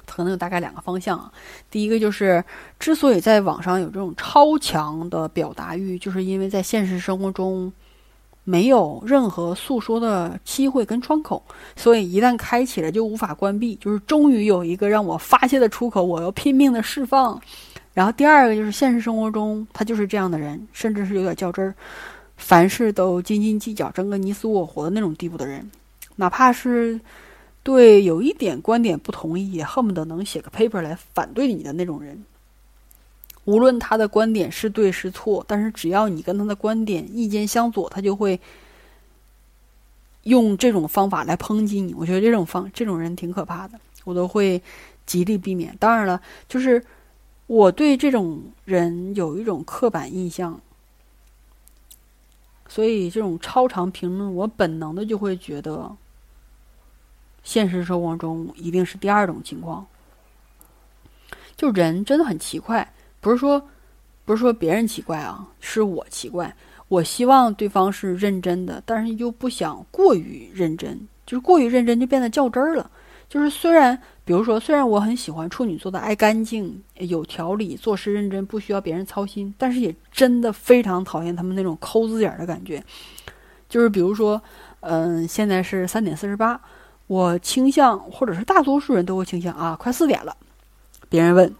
[0.05, 1.29] 可能有大概两个方向啊。
[1.69, 2.41] 第一个就是，
[2.79, 7.71] 之所以在网上有这种超强的表达欲，就是因为在现实生活中
[8.45, 11.43] 没有任何诉说的机会跟窗口，
[11.75, 13.75] 所以一旦开启了就无法关闭。
[13.75, 17.39] 就是终于有一个让我发泄的出口，我要拼命的释放。
[17.93, 21.75] 然后第二个就是现实生活中，他就是这样的人，甚至是有点较真儿，
[22.37, 25.69] 凡事都斤斤计较，争个你死我活的那种地步的人，
[26.15, 26.99] 哪怕是
[27.63, 32.23] 对有一点观点不同意，也恨不得能写个 paper 来反对你的那种人。
[33.43, 38.39] 无论他的观点是对是错，但是只要你跟他的观点意见相左，他就会
[40.23, 41.93] 用这种方法来抨击你。
[41.93, 44.61] 我觉得这种方这种人挺可怕的，我都会
[45.05, 45.75] 极力避免。
[45.79, 46.83] 当然了，就是
[47.47, 50.61] 我对这种人有一种刻板印象。
[52.67, 55.95] 所以，这种超长评论，我本能的就会觉得，
[57.43, 59.85] 现实生活中一定是第二种情况。
[61.55, 63.61] 就人真的很奇怪，不是说，
[64.25, 66.55] 不是说别人奇怪啊，是我奇怪。
[66.87, 72.91] 我希望对方是认真的，但是又不想过于认真，就是过于认真就变得较真儿了。
[73.27, 74.01] 就是虽然。
[74.27, 82.83] 比如说，虽然我很喜欢处女座的爱干净、有条理、做事认真、不需要别人操心，但是也真的非常讨厌他们那种抠字眼的感觉。
[83.69, 84.41] 就是比如说，
[84.81, 86.59] 嗯，现在是三点四十八，
[87.07, 90.35] 我倾向，或者是大多数人都会倾向啊，快四点了。
[91.07, 91.55] 别人问，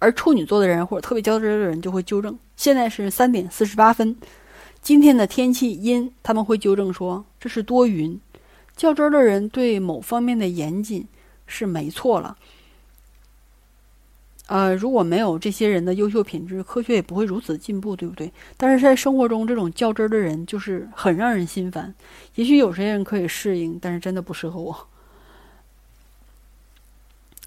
[0.00, 4.16] 而处女座的人或者特别较真的人就会纠正，现在是三点四十八分，
[4.82, 8.20] 今天的天气阴，他们会纠正说这是多云。
[8.74, 11.06] 较真的人对某方面的严谨。
[11.50, 12.38] 是没错了，
[14.46, 18.32] 呃，如果没有这些人的优秀品质，科学也不会如此进步，对不对？
[18.56, 21.94] 但是在生活中，这种较真的人就是很让人心烦。
[22.36, 24.86] 也许有些人可以适应，但是真的不适合我。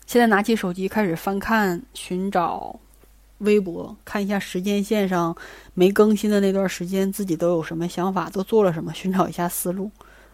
[0.05, 2.79] 现在拿起手机开始翻看、寻找
[3.39, 5.35] 微博，看一下时间线上
[5.73, 9.89] 没更新的那段时间，自己都有什么想法，都做了什么，寻找一下思路。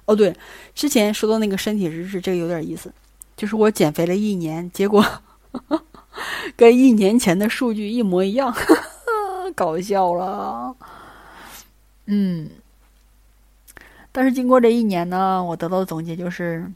[0.05, 0.36] 哦，对，
[0.76, 2.91] 之前说到那个身体日志，这个有点意思。
[3.40, 5.02] 就是我减肥了一年，结果
[6.58, 8.54] 跟一年前的数据一模一样，
[9.56, 10.76] 搞笑了。
[12.08, 12.50] 嗯，
[14.12, 16.70] 但是经过这一年呢，我得到的总结就是，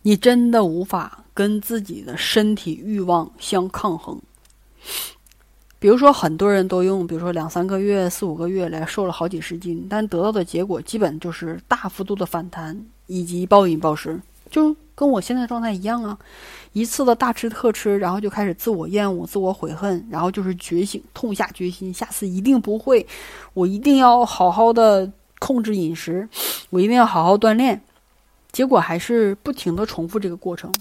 [0.00, 4.18] 你真的无法跟自己的身体欲望相抗衡。
[5.78, 14.18] 比如说，很多人都用，比如说两三个月、四五个月来瘦了好几十斤，但得到的结果基本就是大幅度的反弹以及暴饮暴食，
[14.50, 14.74] 就。
[14.94, 16.16] 跟我现在状态一样啊，
[16.72, 23.04] 一次的大吃特吃，然后就开始自我厌恶、自我悔恨，然后就是觉醒，痛下决心，下次一定不会，
[23.54, 26.28] 我一定要好好的控制饮食，
[26.70, 27.82] 我一定要好好锻炼，
[28.52, 30.72] 结果还是不停的重复这个过程。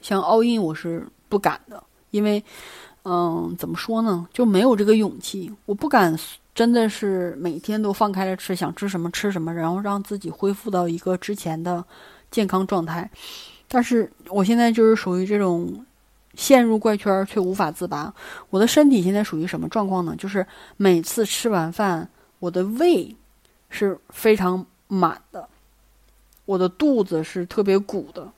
[0.00, 2.42] 像奥运我是不敢的，因为，
[3.04, 6.18] 嗯，怎么说呢，就没有这个勇气，我不敢
[6.54, 11.84] 真的是每天都放开了吃，想吃什么吃什么，然后让自己恢复到一个之前的。
[12.30, 13.10] 健康状态，
[13.68, 15.84] 但是我现在就是属于这种
[16.34, 18.12] 陷入怪圈却无法自拔。
[18.50, 20.14] 我的身体现在属于什么状况呢？
[20.16, 20.46] 就是
[20.76, 22.08] 每次吃完饭，
[22.38, 23.14] 我的胃
[23.70, 25.48] 是非常满的，
[26.44, 28.30] 我的肚子是特别鼓的，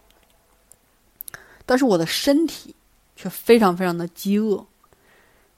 [1.66, 2.74] 但是我的身体
[3.16, 4.64] 却非常非常的饥饿。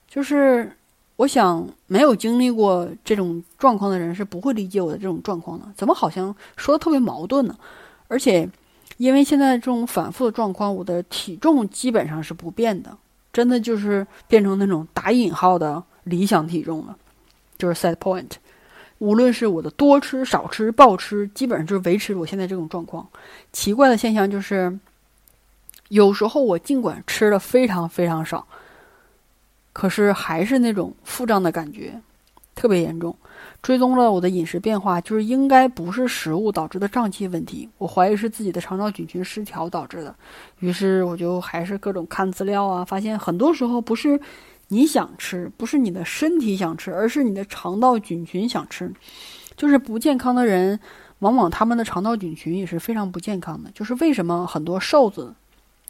[0.08, 0.76] 就是
[1.16, 5.66] 我想，没有经历过这种状况的人是不会理解我的这种状况的。
[5.76, 7.56] 怎么好像说的特别矛盾呢？
[8.10, 8.48] 而且，
[8.96, 12.90] 因为现在这种反复的状况，我的体重基本上是不变的，
[13.32, 16.96] 真的就是变成那种打引号的理想体重了，
[17.56, 18.28] 就是 set point。
[18.98, 23.06] 无论是我的多吃少吃暴吃，基本上就是维持我现在这种状况。
[23.52, 24.76] 奇怪的现象就是，
[25.88, 28.44] 有时候我尽管吃的非常非常少，
[29.72, 31.98] 可是还是那种腹胀的感觉，
[32.60, 33.16] 特别严重。
[33.62, 40.14] 追踪了我的饮食变化，就是应该不是食物导致的胀气问题，我怀疑是自己的肠道菌群失调导致的。
[40.58, 44.20] 于是我就还是各种看资料啊，发现很多时候不是
[44.68, 48.92] 你想吃，不是你的身体想吃，而是你的肠道菌群想吃。
[49.56, 50.78] 就是不健康的人，
[51.20, 53.70] 往往他们的肠道菌群也是非常不健康的。
[53.70, 55.34] 就是为什么很多瘦子，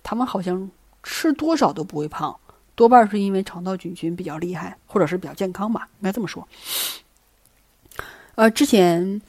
[0.05, 0.71] 他们好像
[1.03, 2.37] 吃多少都不会胖，
[2.81, 6.49] 多半是因为肠道菌群比较厉害，或者是比较健康吧，应该这么说。
[8.37, 9.21] 呃，之前，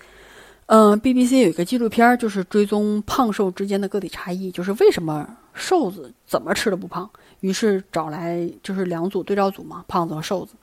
[0.67, 7.09] 嗯，BBC 有一个纪录片，就是追踪胖瘦之间的个体差异，就是为什么瘦子怎么吃都不胖。
[7.41, 10.53] 于是找来就是两组对照组嘛，胖子和瘦子，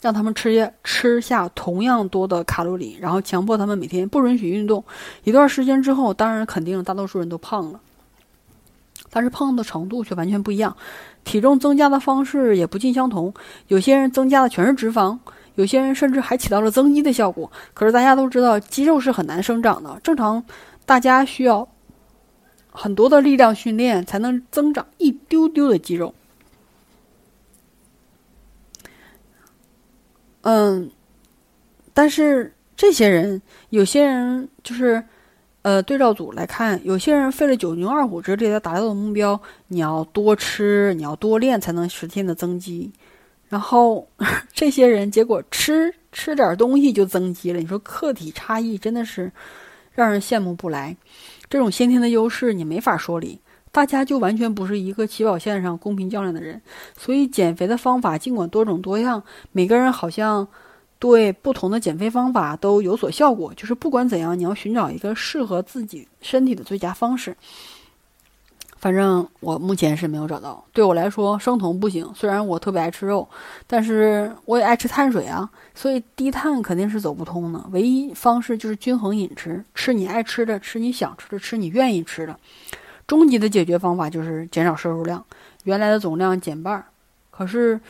[0.00, 4.84] 让他们吃下吃下同样多的卡路里，然后强迫他们每天不允许运动。
[5.24, 7.80] 一段时间之后，当然肯定大多数人都胖了，
[9.16, 10.76] 但是胖的程度却完全不一样，
[11.24, 13.32] 体重增加的方式也不尽相同。
[13.68, 15.18] 有些人增加的全是脂肪。
[15.54, 19.98] 有些人甚至还起到了增肌的效果，可是大家都知道，肌肉是很难生长的。
[20.02, 20.44] 正常，
[20.84, 21.66] 大家需要
[22.70, 26.14] 很多的力量训练才能增长一丢丢的肌肉。
[30.42, 30.90] 嗯，
[31.94, 33.40] 但是这些人，
[33.70, 35.02] 有些人就是，
[35.66, 42.92] 呃对照组来看，有些人费了九牛二虎之力才达到的目标，你要多吃，你要多练才能实现的增肌。
[43.48, 44.06] 然后
[44.54, 49.32] 这些人结果吃吃点东西就增肌了，你说客体差异真的是
[49.92, 50.96] 让人羡慕不来。
[51.50, 53.40] 这种先天的优势你没法说理，
[53.72, 56.62] 大家就完全不是一个起跑线上公平较量的人。
[56.96, 60.46] 所以减肥的方法尽管多种多样，每个人好像
[60.98, 63.52] 对不同的减肥方法都有所效果。
[63.54, 67.36] 就是不管怎样，你要寻找一个适合自己身体的最佳方式。
[68.78, 70.62] 反正我目前是没有找到。
[70.72, 72.08] 对我来说，生酮不行。
[72.14, 73.26] 虽然我特别爱吃肉，
[73.66, 77.64] 但是我也爱吃碳水啊，所以低碳肯定是走不通的。
[77.72, 82.38] 唯一方式就是均衡饮食，吃你爱吃的，吃你想吃的，吃你愿意吃的。
[83.06, 85.24] 终极的解决方法就是减少摄入量，
[85.64, 86.84] 原来的总量减半。
[87.30, 87.80] 可是，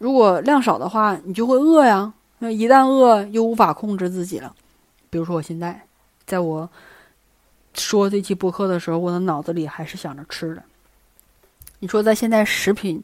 [0.00, 2.12] 如果量少的话，你就会饿呀。
[2.40, 4.52] 那一旦饿，又无法控制自己了。
[5.10, 5.86] 比如说我现在，
[6.26, 6.68] 在我。
[7.72, 10.62] 说这期播客的时候，我的脑子里还是想着吃的。
[11.78, 13.02] 你说，在现在食品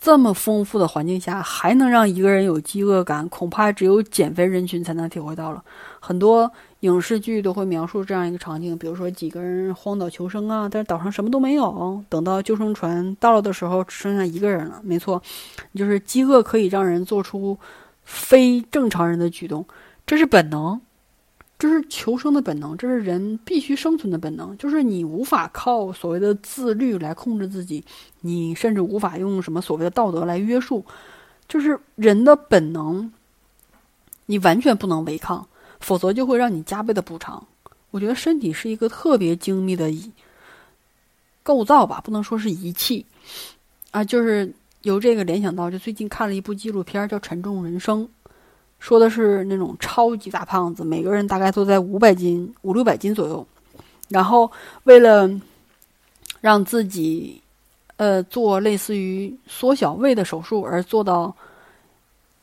[0.00, 5.62] 这么丰富的环境下，还能让一个人有饥饿感，恐怕只有减肥人群才能体会到了。
[6.00, 14.80] 很多影视剧都会描述这样一个场景，比如说几个人荒岛求生啊，但是岛上什么都没有，等到救生船到了的时候，只剩下一个人了。
[14.84, 15.22] 没错，
[15.74, 17.58] 就是饥饿可以让人做出
[18.04, 19.66] 非正常人的举动，
[20.06, 20.80] 这是本能。
[21.60, 24.56] 这是求生的本能，这是人必须生存的本能。
[24.58, 27.84] 就是你无法靠所谓的自律来控制自己，
[28.20, 30.84] 你甚至无法用什么所谓的道德来约束，
[31.48, 33.12] 就是人的本能，
[34.26, 35.48] 你完全不能违抗，
[35.80, 37.44] 否则就会让你加倍的补偿。
[37.90, 39.90] 我觉得身体是一个特别精密的
[41.42, 43.04] 构造吧，不能说是仪器
[43.90, 44.04] 啊。
[44.04, 44.52] 就是
[44.82, 48.04] 由这个联想到，就最近看了一部纪录片，叫《沉重人生》。
[48.78, 53.44] 说的是那种超级大胖子，每个人大概都在五百斤、五六百斤左右。
[54.08, 54.50] 然后
[54.84, 55.28] 为了
[56.40, 57.42] 让自己，
[57.96, 61.34] 呃，做类似于缩小胃的手术，而做到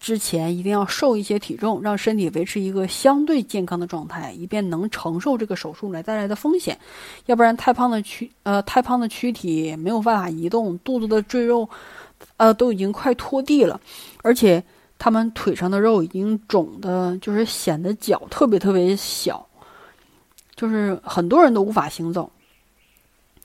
[0.06, 6.78] 之前一定要瘦一些体重，让身体维持一个相对健康的状态，以便能承受这个手术来带来的风险。
[7.26, 11.68] 要不然，太胖的躯，呃，太胖的躯体没有办法移动，肚子的赘肉，
[12.38, 13.82] 呃，都已经快拖地了，
[14.22, 14.64] 而且。
[14.98, 19.46] 他们腿上的肉已经肿的，就是显得脚特别特别小，
[20.56, 22.32] 就是很多人都无法行走。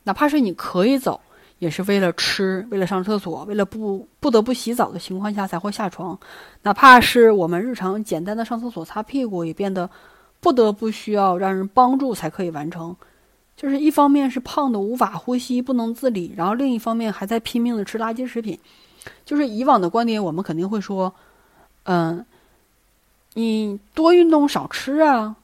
[0.04, 1.20] 哪怕是你可以走，
[1.60, 6.18] 也是为了吃、为了上厕所、为了不不得不洗澡的情况下才会下床。
[6.62, 9.88] 哪怕是我们日常简单的上厕所、擦屁股，也变得
[10.40, 12.96] 不得不需要让人帮助才可以完成。
[13.56, 18.58] 就是一方面是胖的无法呼吸、不能自理，然后另一方面还在拼命的吃垃圾食品。
[19.24, 21.14] 就是以往的观点，我们肯定会说。
[21.84, 22.24] 嗯，
[23.34, 25.34] 你多运动少吃啊！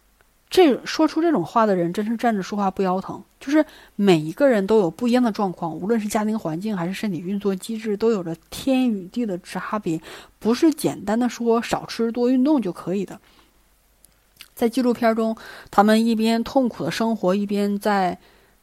[0.48, 3.22] 这说出这种话的人，真是站着说话不腰疼。
[3.38, 3.64] 就是
[3.94, 10.00] 每一个人都有不一样的状况，无论是家庭环境还是身体运作机制，都有着天与地的差别，
[10.38, 13.20] 不是简单的说少吃多运动就可以的。
[14.54, 15.36] 在纪录片中，
[15.70, 18.18] 他们一边痛苦的生活，一边在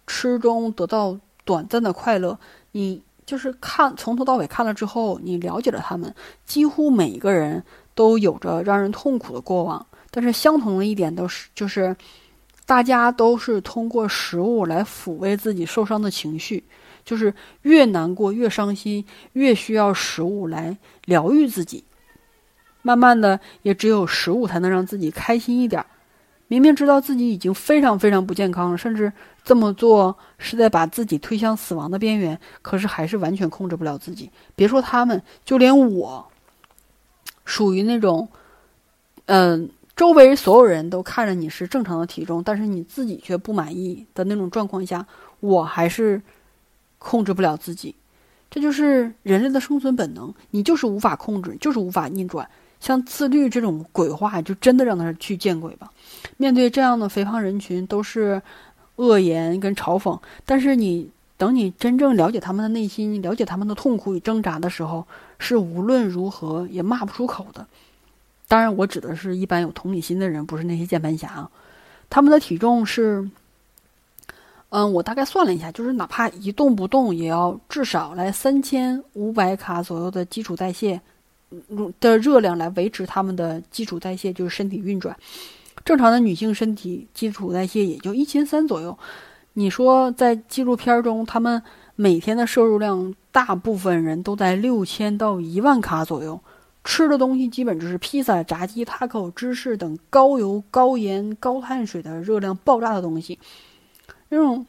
[0.07, 2.39] 吃中得到短暂的快乐。
[2.71, 3.01] 你。
[3.25, 6.13] 就是看从头到尾看了之后，你了解了他们，
[6.45, 7.63] 几乎每一个人
[7.95, 9.87] 都有着让人痛苦的过往。
[10.11, 11.95] 但是相同的一点都是，就是
[12.65, 16.63] 大家都是通过食物来抚慰自己受伤的情绪，
[17.03, 17.33] 就是
[17.63, 21.83] 越难过越伤心，越需要食物来疗愈自己。
[22.81, 25.85] 慢慢的，也只有食物才能让自己开心一点。
[26.47, 29.11] 明明知道自己已经非常非常不健康了，甚至
[29.43, 34.29] 这么做是在把自己推向死亡的边缘，可是还是完全控制不了自己。
[34.55, 36.27] 别说他们，就连我，
[37.45, 38.29] 属于那种，
[39.25, 45.05] 嗯，周围所有人都看着你是正常的体重，但是你自己却不满意的那种状况下，
[45.39, 46.21] 我还是
[46.97, 47.93] 控制不了自己。
[48.49, 52.47] 这就是人类的生存本能，你就是无法控制，就是无法逆转。
[52.79, 55.89] 像自律这种鬼话，就真的让他去见鬼吧！
[56.37, 58.41] 面对这样的肥胖人群，都是
[58.97, 60.19] 恶言跟嘲讽。
[60.45, 65.07] 但是你等你真正了解他们的内心，了解他们的痛苦与挣扎的时候，
[65.39, 67.65] 是无论如何也骂不出口的。
[68.53, 71.49] 当然，我指的是一般有同理心的人，不是那些键盘侠。
[72.07, 73.27] 他们的体重是，
[74.69, 81.01] 嗯，我大概算了一下，就是哪怕一动不动，也要至少来三千五百卡左右的基础代谢。
[81.99, 85.17] 的热量来维持他们的基础代谢，就是身体运转。
[85.83, 88.95] 正常的女性身体基础代谢也就一千三左右。
[89.53, 91.59] 你说在纪录片中，他们
[91.95, 96.39] 每天的摄入量，大部分人都在六千到一万卡左右。
[96.83, 103.39] 吃的东西基本就是披萨、炸鸡、塔可、芝士等高油、高盐、高碳水的热量爆炸的东西。
[104.29, 104.65] 那种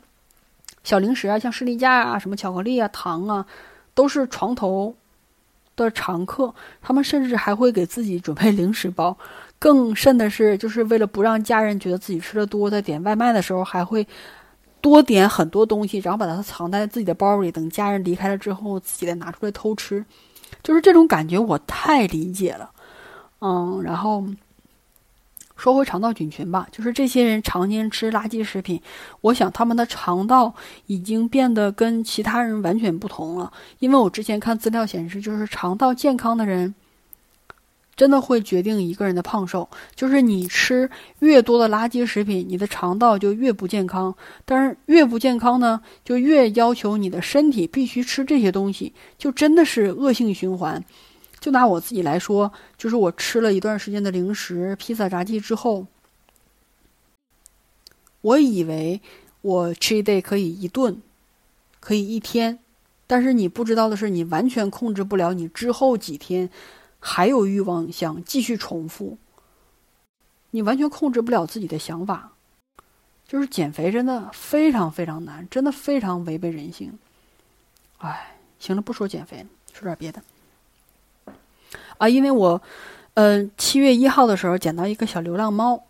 [0.84, 3.46] 小零食啊，像士力架啊、什么巧克力啊、糖啊，
[3.94, 4.94] 都是床头
[5.74, 6.54] 的常客。
[6.80, 9.16] 他们甚至还会给自己准备零食包。
[9.58, 14.06] 更甚的是，就是为了不让家人觉得自己吃的多，在点外卖的时候还会
[14.80, 20.04] 多点很多东西，然后把它藏在自己的包里，等家人离开了之后，自己再拿出来偷吃。
[20.64, 22.68] 就是这种感觉，我太理解了。
[23.40, 24.24] 嗯，然后
[25.54, 28.82] 说回肠道菌群吧，就是这些人常年吃垃圾食品，
[29.20, 30.52] 我想他们的肠道
[30.86, 33.52] 已经变得跟其他人完全不同了。
[33.78, 36.74] 因为我之前看资料显示，就是肠道健康的人。
[37.96, 40.90] 真的会决定一个人的胖瘦，就是你吃
[41.20, 44.14] 越多的垃圾食品，你的肠道就越不健康。
[44.44, 50.84] 但是越不健康呢，就越要求你的身体必须吃这些东西，就真的是恶性循环。
[51.38, 55.86] 就拿我自己来说，就是我吃了一段时间的零食、披萨、炸鸡之后，
[58.22, 59.00] 我以为
[59.42, 61.00] 我 cheat day 可以一顿，
[61.80, 62.58] 可以一天，
[63.06, 66.48] 但是你不知道的是，你完全控制不了你之后几天。
[67.06, 69.18] 还有欲望想继续重复，
[70.52, 72.32] 你完全控制不了自己的想法，
[73.28, 76.98] 就是减肥真的非常非常难，真的非常违背人性。
[77.98, 80.22] 哎，行了，不说减肥了，说点别的。
[81.98, 82.62] 啊，因为我，
[83.12, 85.84] 嗯，七月一号的时候捡到一个小流浪猫，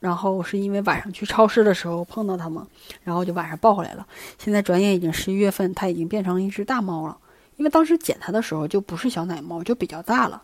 [0.00, 2.66] 然后是因为晚上去超市的时候碰到它嘛，
[3.04, 4.04] 然后就晚上抱回来了。
[4.36, 7.16] 现在转眼已经十一月份，它已经变成一只大猫了。
[7.54, 10.42] 因为当时捡它的时候就不是小奶猫，就比较大了。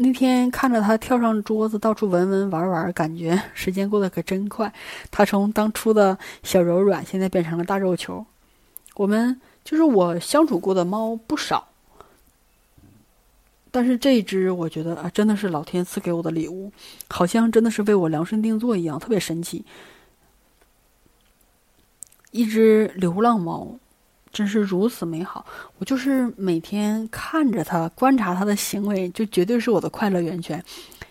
[0.00, 4.72] 那天看着它跳上桌子，到处闻闻玩玩，感觉时间过得可真快。
[5.10, 8.24] 它从当初的小柔软，现在变成了大肉球。
[8.94, 11.66] 我们就是我相处过的猫不少，
[13.72, 16.70] 但是这一只我觉得啊，真的是老天赐给我的礼物，
[17.08, 19.64] 好像真的是为我量身定做一样，特别神奇。
[22.30, 23.78] 一只流浪猫。
[24.38, 25.44] 真是如此美好，
[25.78, 30.62] 我就是每天看着它，观察它的行为，就绝对是我的快乐源泉。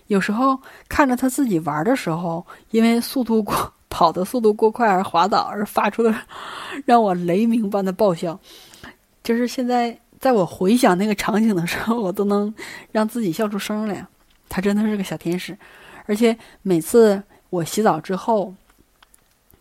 [0.05, 0.57] 有时候
[0.87, 3.53] 看着它自己玩的时候，因为速度过
[3.91, 6.15] 跑的速度过快而滑倒而发出的
[6.85, 8.39] 让我雷鸣般的爆笑，
[9.21, 12.53] 就是现在在我回想那个场景的时候，我都能
[12.93, 14.07] 让自己笑出声来。
[14.47, 15.57] 它真的是个小天使，
[16.05, 18.53] 而且每次我洗澡之后，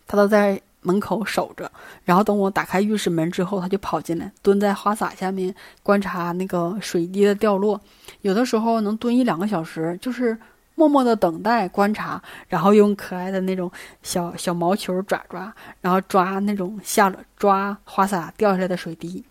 [0.07, 0.63] 它都在。
[0.87, 1.69] 门口守着，
[2.05, 7.81] 然后等我打开浴室门之后，它就跑进来，蹲在花洒下面观察那个水滴的掉落。
[8.21, 10.39] 有的时候能蹲一两个小时，就是
[10.77, 13.69] 默默的等待观察，然后用可爱的那种
[14.05, 19.25] 小小毛球爪爪，然后抓那种下了抓花洒掉下来的水滴。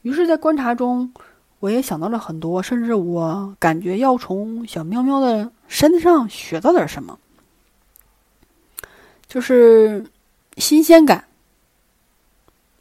[0.00, 1.12] 于是，在观察中，
[1.60, 7.18] 我也想到了很多，甚至我感觉要从小喵喵的身上学到点什么，
[9.26, 10.06] 就是。
[10.58, 11.28] 新鲜感，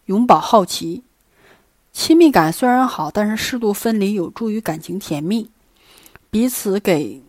[0.05, 1.03] 永葆好奇，
[1.93, 5.49] 亲密感虽然好，但是适度分离有助于感情甜蜜。
[6.29, 7.21] 彼此给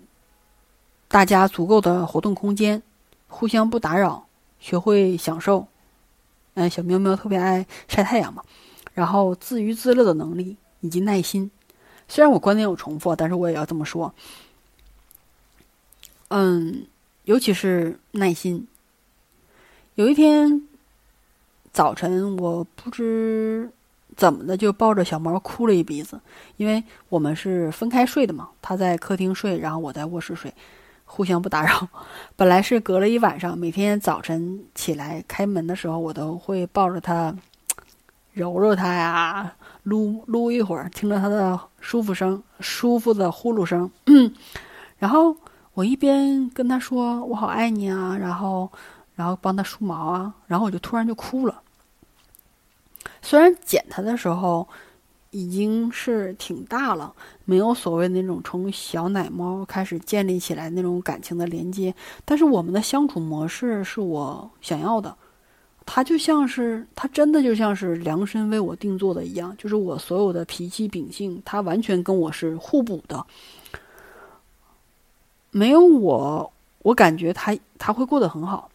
[1.07, 2.83] 大家足够的活动空间，
[3.29, 4.27] 互相不打扰，
[4.59, 5.69] 学会享受。
[6.55, 8.43] 嗯，小喵喵特别爱晒太阳嘛，
[8.95, 11.51] 然后自娱自乐的能力以及耐心。
[12.09, 14.13] 虽然我观点有重复，但是我也要这么说。
[16.29, 16.87] 嗯，
[17.25, 18.67] 尤其是耐心。
[19.99, 20.63] 有一天
[21.73, 23.69] 早晨，我不知
[24.17, 26.21] 怎么的就抱着小猫哭了一鼻子，
[26.57, 30.55] 因为我们是分开睡的嘛，它在客厅睡，然后我在卧室睡，
[31.05, 31.89] 互相不打扰。
[32.37, 37.35] 本来是隔了一晚上，每天早晨起来开门的时候，我都会抱着它
[38.35, 43.91] 揉揉它呀， 撸撸一会儿，听着它的舒服声、舒服的呼噜声，
[45.01, 45.37] 然后
[45.75, 48.71] 我一边跟它说“我好爱你啊”，然后。
[49.19, 51.61] 然后帮它梳毛啊，然后我就突然就哭了。
[53.21, 54.69] 虽然剪它的时候
[55.31, 57.13] 已经是挺大了，
[57.45, 61.93] 没有所谓那种从小奶猫开始建立起来那种感情的连接，
[62.25, 65.13] 但是我们的相处模式是我想要的。
[65.85, 73.27] 它就像是，它真的就像是量身为我定做的一样，就是我所有的脾气秉性，它完全跟我是互补的。
[75.51, 76.53] 没有我，
[76.83, 78.71] 我感觉它它会过得很好。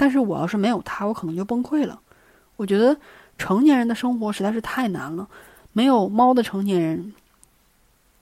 [0.00, 2.00] 但是我要是没有它，我可能就崩溃了。
[2.56, 2.96] 我觉得
[3.36, 5.28] 成年人的生活实在是太难了，
[5.74, 7.12] 没有猫的成年人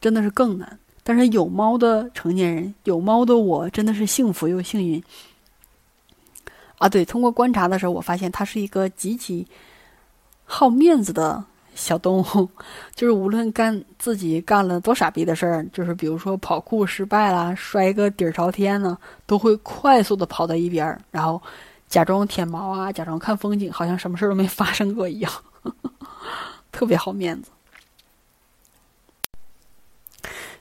[0.00, 0.76] 真的是更难。
[1.04, 5.00] 但是有猫的成年人，有猫的我真的是幸福又幸运。
[6.78, 9.46] 啊，对，通过观察的时候，我发现它是一个极其
[10.44, 11.44] 好面子的
[11.76, 12.48] 小动物，
[12.92, 21.40] 就是无论干自己干了多傻逼的事儿，就是比如说跑酷失败啦，摔个底儿朝天呢，都会快速的跑到一边儿，然后
[21.88, 25.32] 假装舔毛啊，假装看风景，好像什么事都没发生过一样，
[26.70, 27.50] 特别好面子。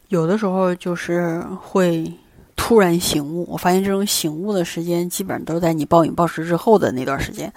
[0.07, 2.13] 有的时候就是会
[2.55, 7.51] 突然醒悟，我发现这种醒悟的时间，基本上都在你暴饮暴食之后的那段时间。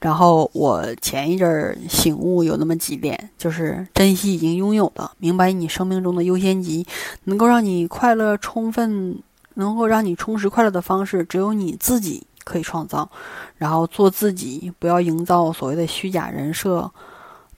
[0.00, 6.86] 然后我前一阵儿醒悟有那么几点，就是珍惜已经拥有的，明白你生命中的优先级，
[7.24, 9.22] 能够让你快乐充分，
[9.54, 13.10] 能够让你充实快乐的方式，只有你自己可以创造。
[13.56, 16.88] 然后做自己，不要营造所谓的虚假人设，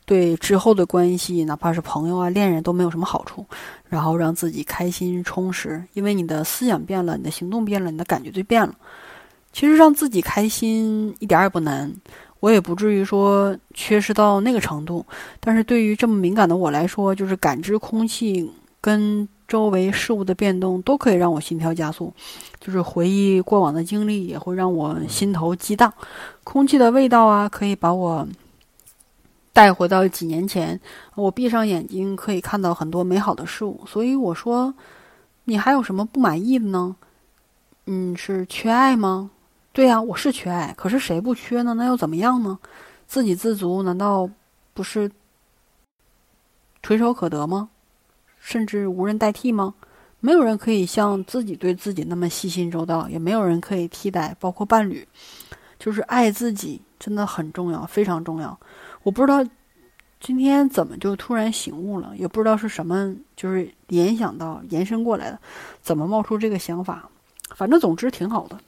[0.07, 3.47] 对之后的关系，哪怕是朋友啊、恋人，都没有什么好处。
[3.89, 8.75] 然后让自己开心充实，因为你的思想变了，你的行动变了，你的感觉就变了。
[9.53, 11.95] 其实让自己开心一点也不难。
[12.41, 15.05] 我也不至于说缺失到那个程度，
[15.41, 18.49] 但是对于这么敏感的我来说，就是感知空气
[18.81, 22.13] 跟周围事物的变动都可以让我心跳加速，
[22.61, 25.93] 就是回忆过往的经历也会让我心头激荡。
[26.45, 28.27] 空气的味道啊，可以把我
[29.53, 30.81] 带回到几年前，
[31.15, 33.81] 我闭上眼睛可以看到很多美好的事物。
[33.87, 34.75] 所以我说，
[35.45, 36.97] 你还有什么不满意的呢？
[37.87, 39.31] 嗯，是缺爱吗？
[39.73, 41.75] 对呀，我是缺爱，可是谁不缺呢？
[41.75, 42.59] 那又怎么样呢？
[43.07, 44.29] 自给自足难道
[44.75, 45.11] 不是
[46.83, 47.71] 垂手可得吗？
[48.41, 49.75] 甚至无人代替吗？
[50.21, 55.07] 没有人可以像自己对自己那么细心周到，也没有人可以替代，包括伴侣。
[55.79, 58.59] 就是爱自己真的很重要，非常重要。
[59.05, 59.49] 我不知道
[60.21, 65.39] 今天怎么就突然醒悟了，也不知道是什么，就是联想到延伸过来的，
[65.81, 67.09] 怎么冒出这个想法？
[67.55, 68.59] 反正总之挺好的。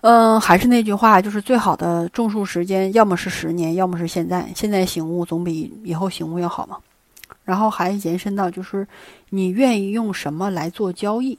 [0.00, 4.50] 嗯，还是那句话，就是最好的种树时间，要么是十年，要么是现在。
[4.56, 6.78] 现在醒悟总比以后醒悟要好嘛。
[7.48, 8.86] 然后还延伸到，就是
[9.30, 11.38] 你愿意用什么来做交易？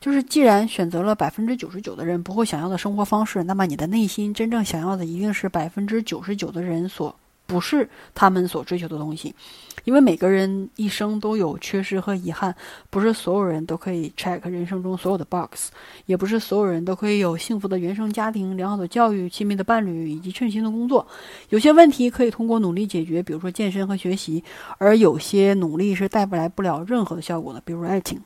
[0.00, 7.14] 就是既然选择了百分之九十九的人不会想要的生活方式，那么你的内心真正想要的一定是百分之九十九的人所。
[7.46, 9.32] 不是他们所追求的东西，
[9.84, 12.52] 因为每个人一生都有缺失和遗憾，
[12.90, 15.70] 不是所有人都可以 check 人生中所有的 box，
[16.06, 21.06] 也不是所有人都可以有幸福的原生家庭、良好的教育、亲密的伴侣以及称心的工作。
[21.50, 24.42] 有些问题可以通过努力解决，比如说健身和学习，
[24.78, 28.20] 而有些努力是带不来不了任何的效果的，比如爱情。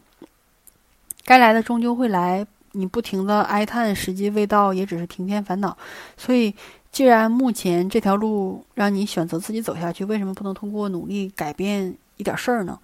[1.26, 5.76] 该来的终究会来，你不停的哀叹时机未到，也只是平添烦恼。
[6.16, 6.54] 所以。
[6.93, 12.78] 既然目前这条路让你选择自己走下去，为什么不能通过努力改变一点事儿呢？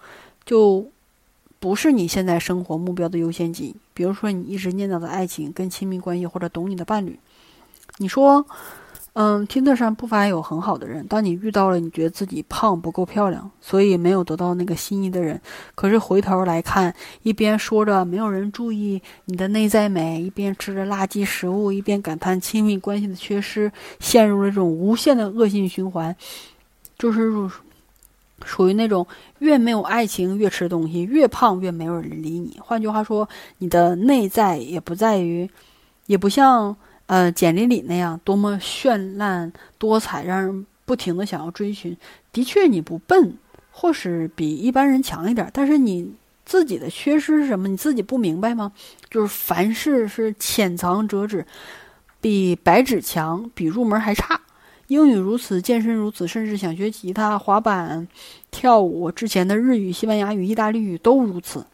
[0.45, 0.85] 就
[1.59, 3.75] 不是你现在生活目标的优先级。
[3.93, 7.19] 比如说，你一直念叨的爱情、跟亲密关系或者懂你的伴侣，
[7.97, 8.45] 你说。
[9.19, 11.03] 嗯，听得上不乏有很好的人。
[11.07, 15.41] 当你遇到了你觉得自己胖不够漂亮，所以没有得到那个心仪的人，
[15.73, 16.93] 可是回头来看，
[17.23, 26.15] 一边说着没有人注意你的内在美，一边吃着垃圾食物，一边感叹亲密关系的缺失，陷入了这种无限的恶性循环，
[26.99, 27.31] 就是
[28.45, 29.07] 属于那种
[29.39, 32.59] 越没有爱情越吃东西，越胖越没有人理你。
[32.61, 35.49] 换句话说，你的内在也不在于，
[36.05, 36.77] 也不像。
[37.07, 41.97] 呃，简历里那样多么绚烂多彩，让人不停的想要追寻。
[42.31, 43.37] 的确，你不笨，
[43.71, 46.13] 或是比一般人强一点，但是你
[46.45, 47.67] 自己的缺失是什么？
[47.67, 48.71] 你自己不明白吗？
[49.09, 51.45] 就是凡事是浅尝辄止，
[52.19, 54.41] 比白纸强，比入门还差。
[54.87, 58.07] 英语如此，健身如此，甚至想学吉他、滑板、
[58.51, 61.65] 跳舞，之前的日语、西班牙语、意大利语都如此。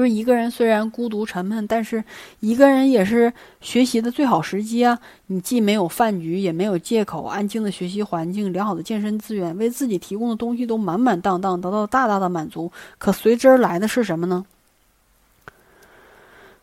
[0.00, 2.02] 就是一个人虽然孤独沉闷，但是
[2.38, 3.30] 一个人也是
[3.60, 4.98] 学习的最好时机啊！
[5.26, 12.72] 你既没有饭局，也没有借口，安静的学习环境，良好的健身资源，为自己提供的东西都满满当当，得到大大的满足。
[12.96, 14.46] 可随之而来的是什么呢？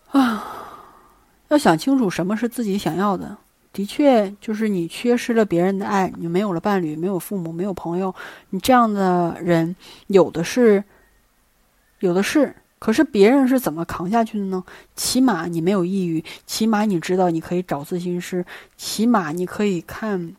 [0.09, 0.43] 啊，
[1.49, 3.37] 要想清楚什么是自己想要的，
[3.71, 8.15] 的确就是你缺失了别人的爱，你没有了伴侣，没有父母，没有朋友，
[8.49, 9.75] 你这样的人
[10.07, 10.83] 有的是，
[11.99, 12.55] 有的是。
[12.79, 14.63] 可是别人是怎么扛下去的呢？
[14.95, 18.45] 起码你没有抑郁，起码你知道你可以找咨询师，
[18.77, 20.35] 起码你可以看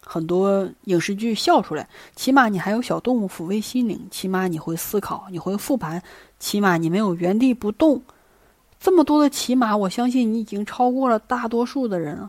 [0.00, 6.02] 很多影视剧笑出来，起码你还有小动物抚慰心灵，起码你会思考，你会复盘，
[6.38, 8.02] 起码你没有原地不动。
[8.78, 12.28] 这么多的起码，我相信你已经超过了大多数的人。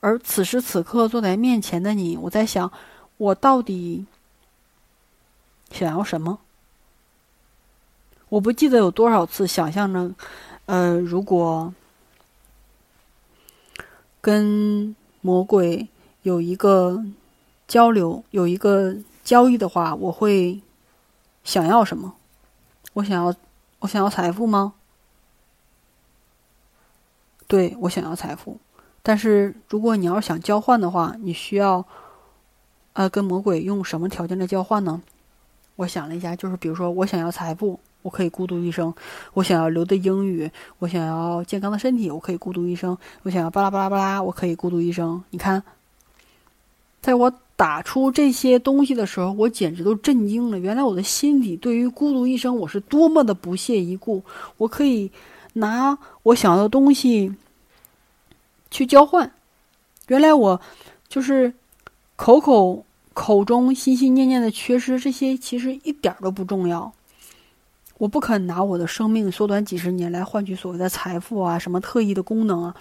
[0.00, 2.70] 而此时此刻坐在面前的你，我在想，
[3.16, 4.04] 我到底
[5.70, 6.40] 想要什么？
[8.32, 10.10] 我不记得有多少次想象着，
[10.64, 11.74] 呃，如果
[14.22, 15.86] 跟魔鬼
[16.22, 17.04] 有一个
[17.68, 20.62] 交流，有一个交易的话，我会
[21.44, 22.14] 想要什么？
[22.94, 23.34] 我想要，
[23.80, 24.72] 我想要财富吗？
[27.46, 28.58] 对我想要财富，
[29.02, 31.84] 但是如果你要是想交换的话，你需要，
[32.94, 35.02] 呃，跟魔鬼用什么条件来交换呢？
[35.76, 38.92] 我想了一下，就是比如说，我想要财富，我可以孤独一生；
[39.32, 45.22] 我想要留的英语，我想要健康的身体，我可以孤独一生；我想要巴拉巴拉巴拉，我可以孤独一生。
[45.30, 45.62] 你看，
[47.00, 50.58] 在我打出这些东西的时候，我简直都震惊了。
[50.58, 54.22] 原来我的心底对于孤独一生，我是多么的不屑一顾。
[54.56, 55.10] 我可以
[55.54, 57.34] 拿我想要的东西。
[58.74, 59.30] 去交换，
[60.06, 60.58] 原来我
[61.06, 61.52] 就是
[62.16, 66.90] 口口口中心心念念的缺失，这些其实一点都不重要。
[68.02, 72.74] 我不肯拿我的生命缩短几十年来换取所谓的财富啊，什么特异的功能啊，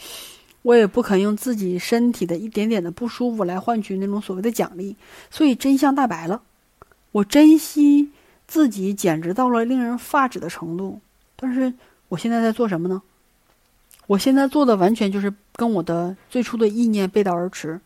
[0.63, 4.95] 我也不肯用自己身体的一点点的不舒服来换取那种所谓的奖励。
[5.29, 6.41] 所以真相大白了，
[7.11, 8.09] 我珍惜
[8.47, 10.99] 自己简直到了令人发指的程度。
[11.35, 11.71] 但是
[12.07, 12.99] 我现在在做什么呢？
[14.07, 17.79] 我现在做的完全就是跟我的最初的意念背道而驰，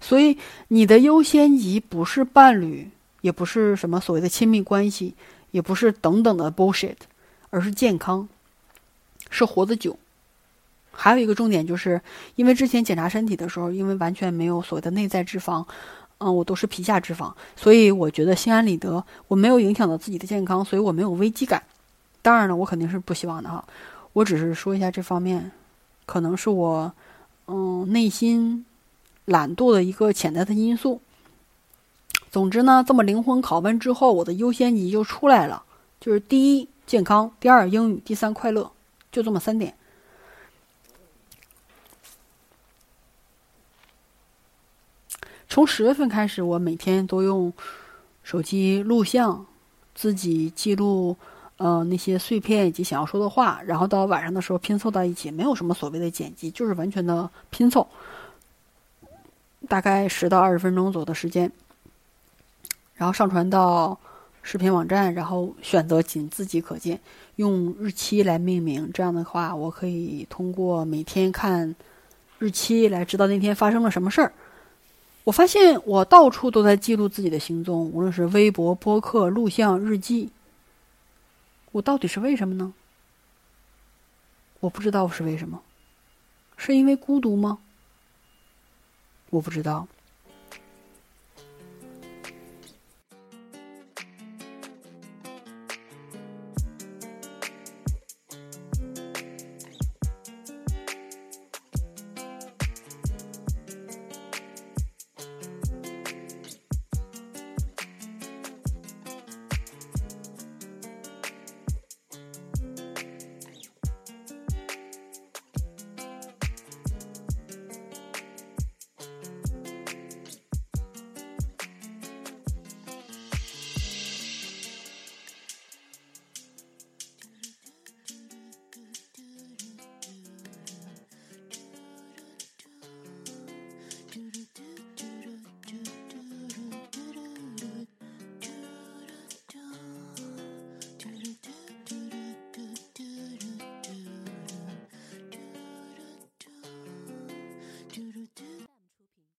[0.00, 0.36] 所以
[0.66, 2.90] 你的优先级不是伴侣，
[3.20, 5.14] 也不是什么所谓的亲密关系，
[5.50, 6.96] 也不是等等的 bullshit，
[7.50, 8.28] 而是健康，
[9.30, 9.98] 是活得久。
[10.92, 12.00] 还有一个重点就是，
[12.36, 15.64] 因为之前检查身体的时候，因为完全没有所谓的内在脂肪，
[16.18, 21.62] 嗯，我都是皮下脂肪，所以我觉得心安理得，我没有影响到自己的健康，所以我没有危机感。
[22.22, 23.62] 当然了，我肯定是不希望的哈。
[24.14, 25.52] 我只是说一下这方面，
[26.06, 26.90] 可能是我，
[27.46, 28.64] 嗯，内心
[29.26, 31.00] 懒惰的一个潜在的因素。
[32.36, 35.62] 总之呢，这么灵魂拷问之后，我的优先级就出来了，
[35.98, 38.70] 就是第一健康，第二英语，第三快乐，
[39.10, 39.74] 就这么三点。
[45.48, 47.50] 从十月份开始，我每天都用
[48.22, 49.46] 手机录像，
[49.94, 51.16] 自己记录。
[51.56, 57.88] 呃，那些碎片以及想要说的话，然后到晚上的时候拼凑到一起，没有什么所谓的剪辑，就是完全的拼凑，
[59.66, 61.50] 大概十到二十分钟左右的时间，
[62.96, 63.98] 然后上传到
[64.42, 67.00] 视频网站，然后选择仅自己可见，
[67.36, 68.90] 用日期来命名。
[68.92, 71.74] 这样的话，我可以通过每天看
[72.38, 74.32] 日期来知道那天发生了什么事儿。
[75.24, 80.30] 我发现我到处都在记录自己的行踪，无论是微博、播客、录像、日记。
[81.72, 82.72] 我到底是为什么呢？
[84.60, 85.60] 我不知道是为什么，
[86.56, 87.58] 是因为孤独吗？
[89.28, 89.86] 我不知道。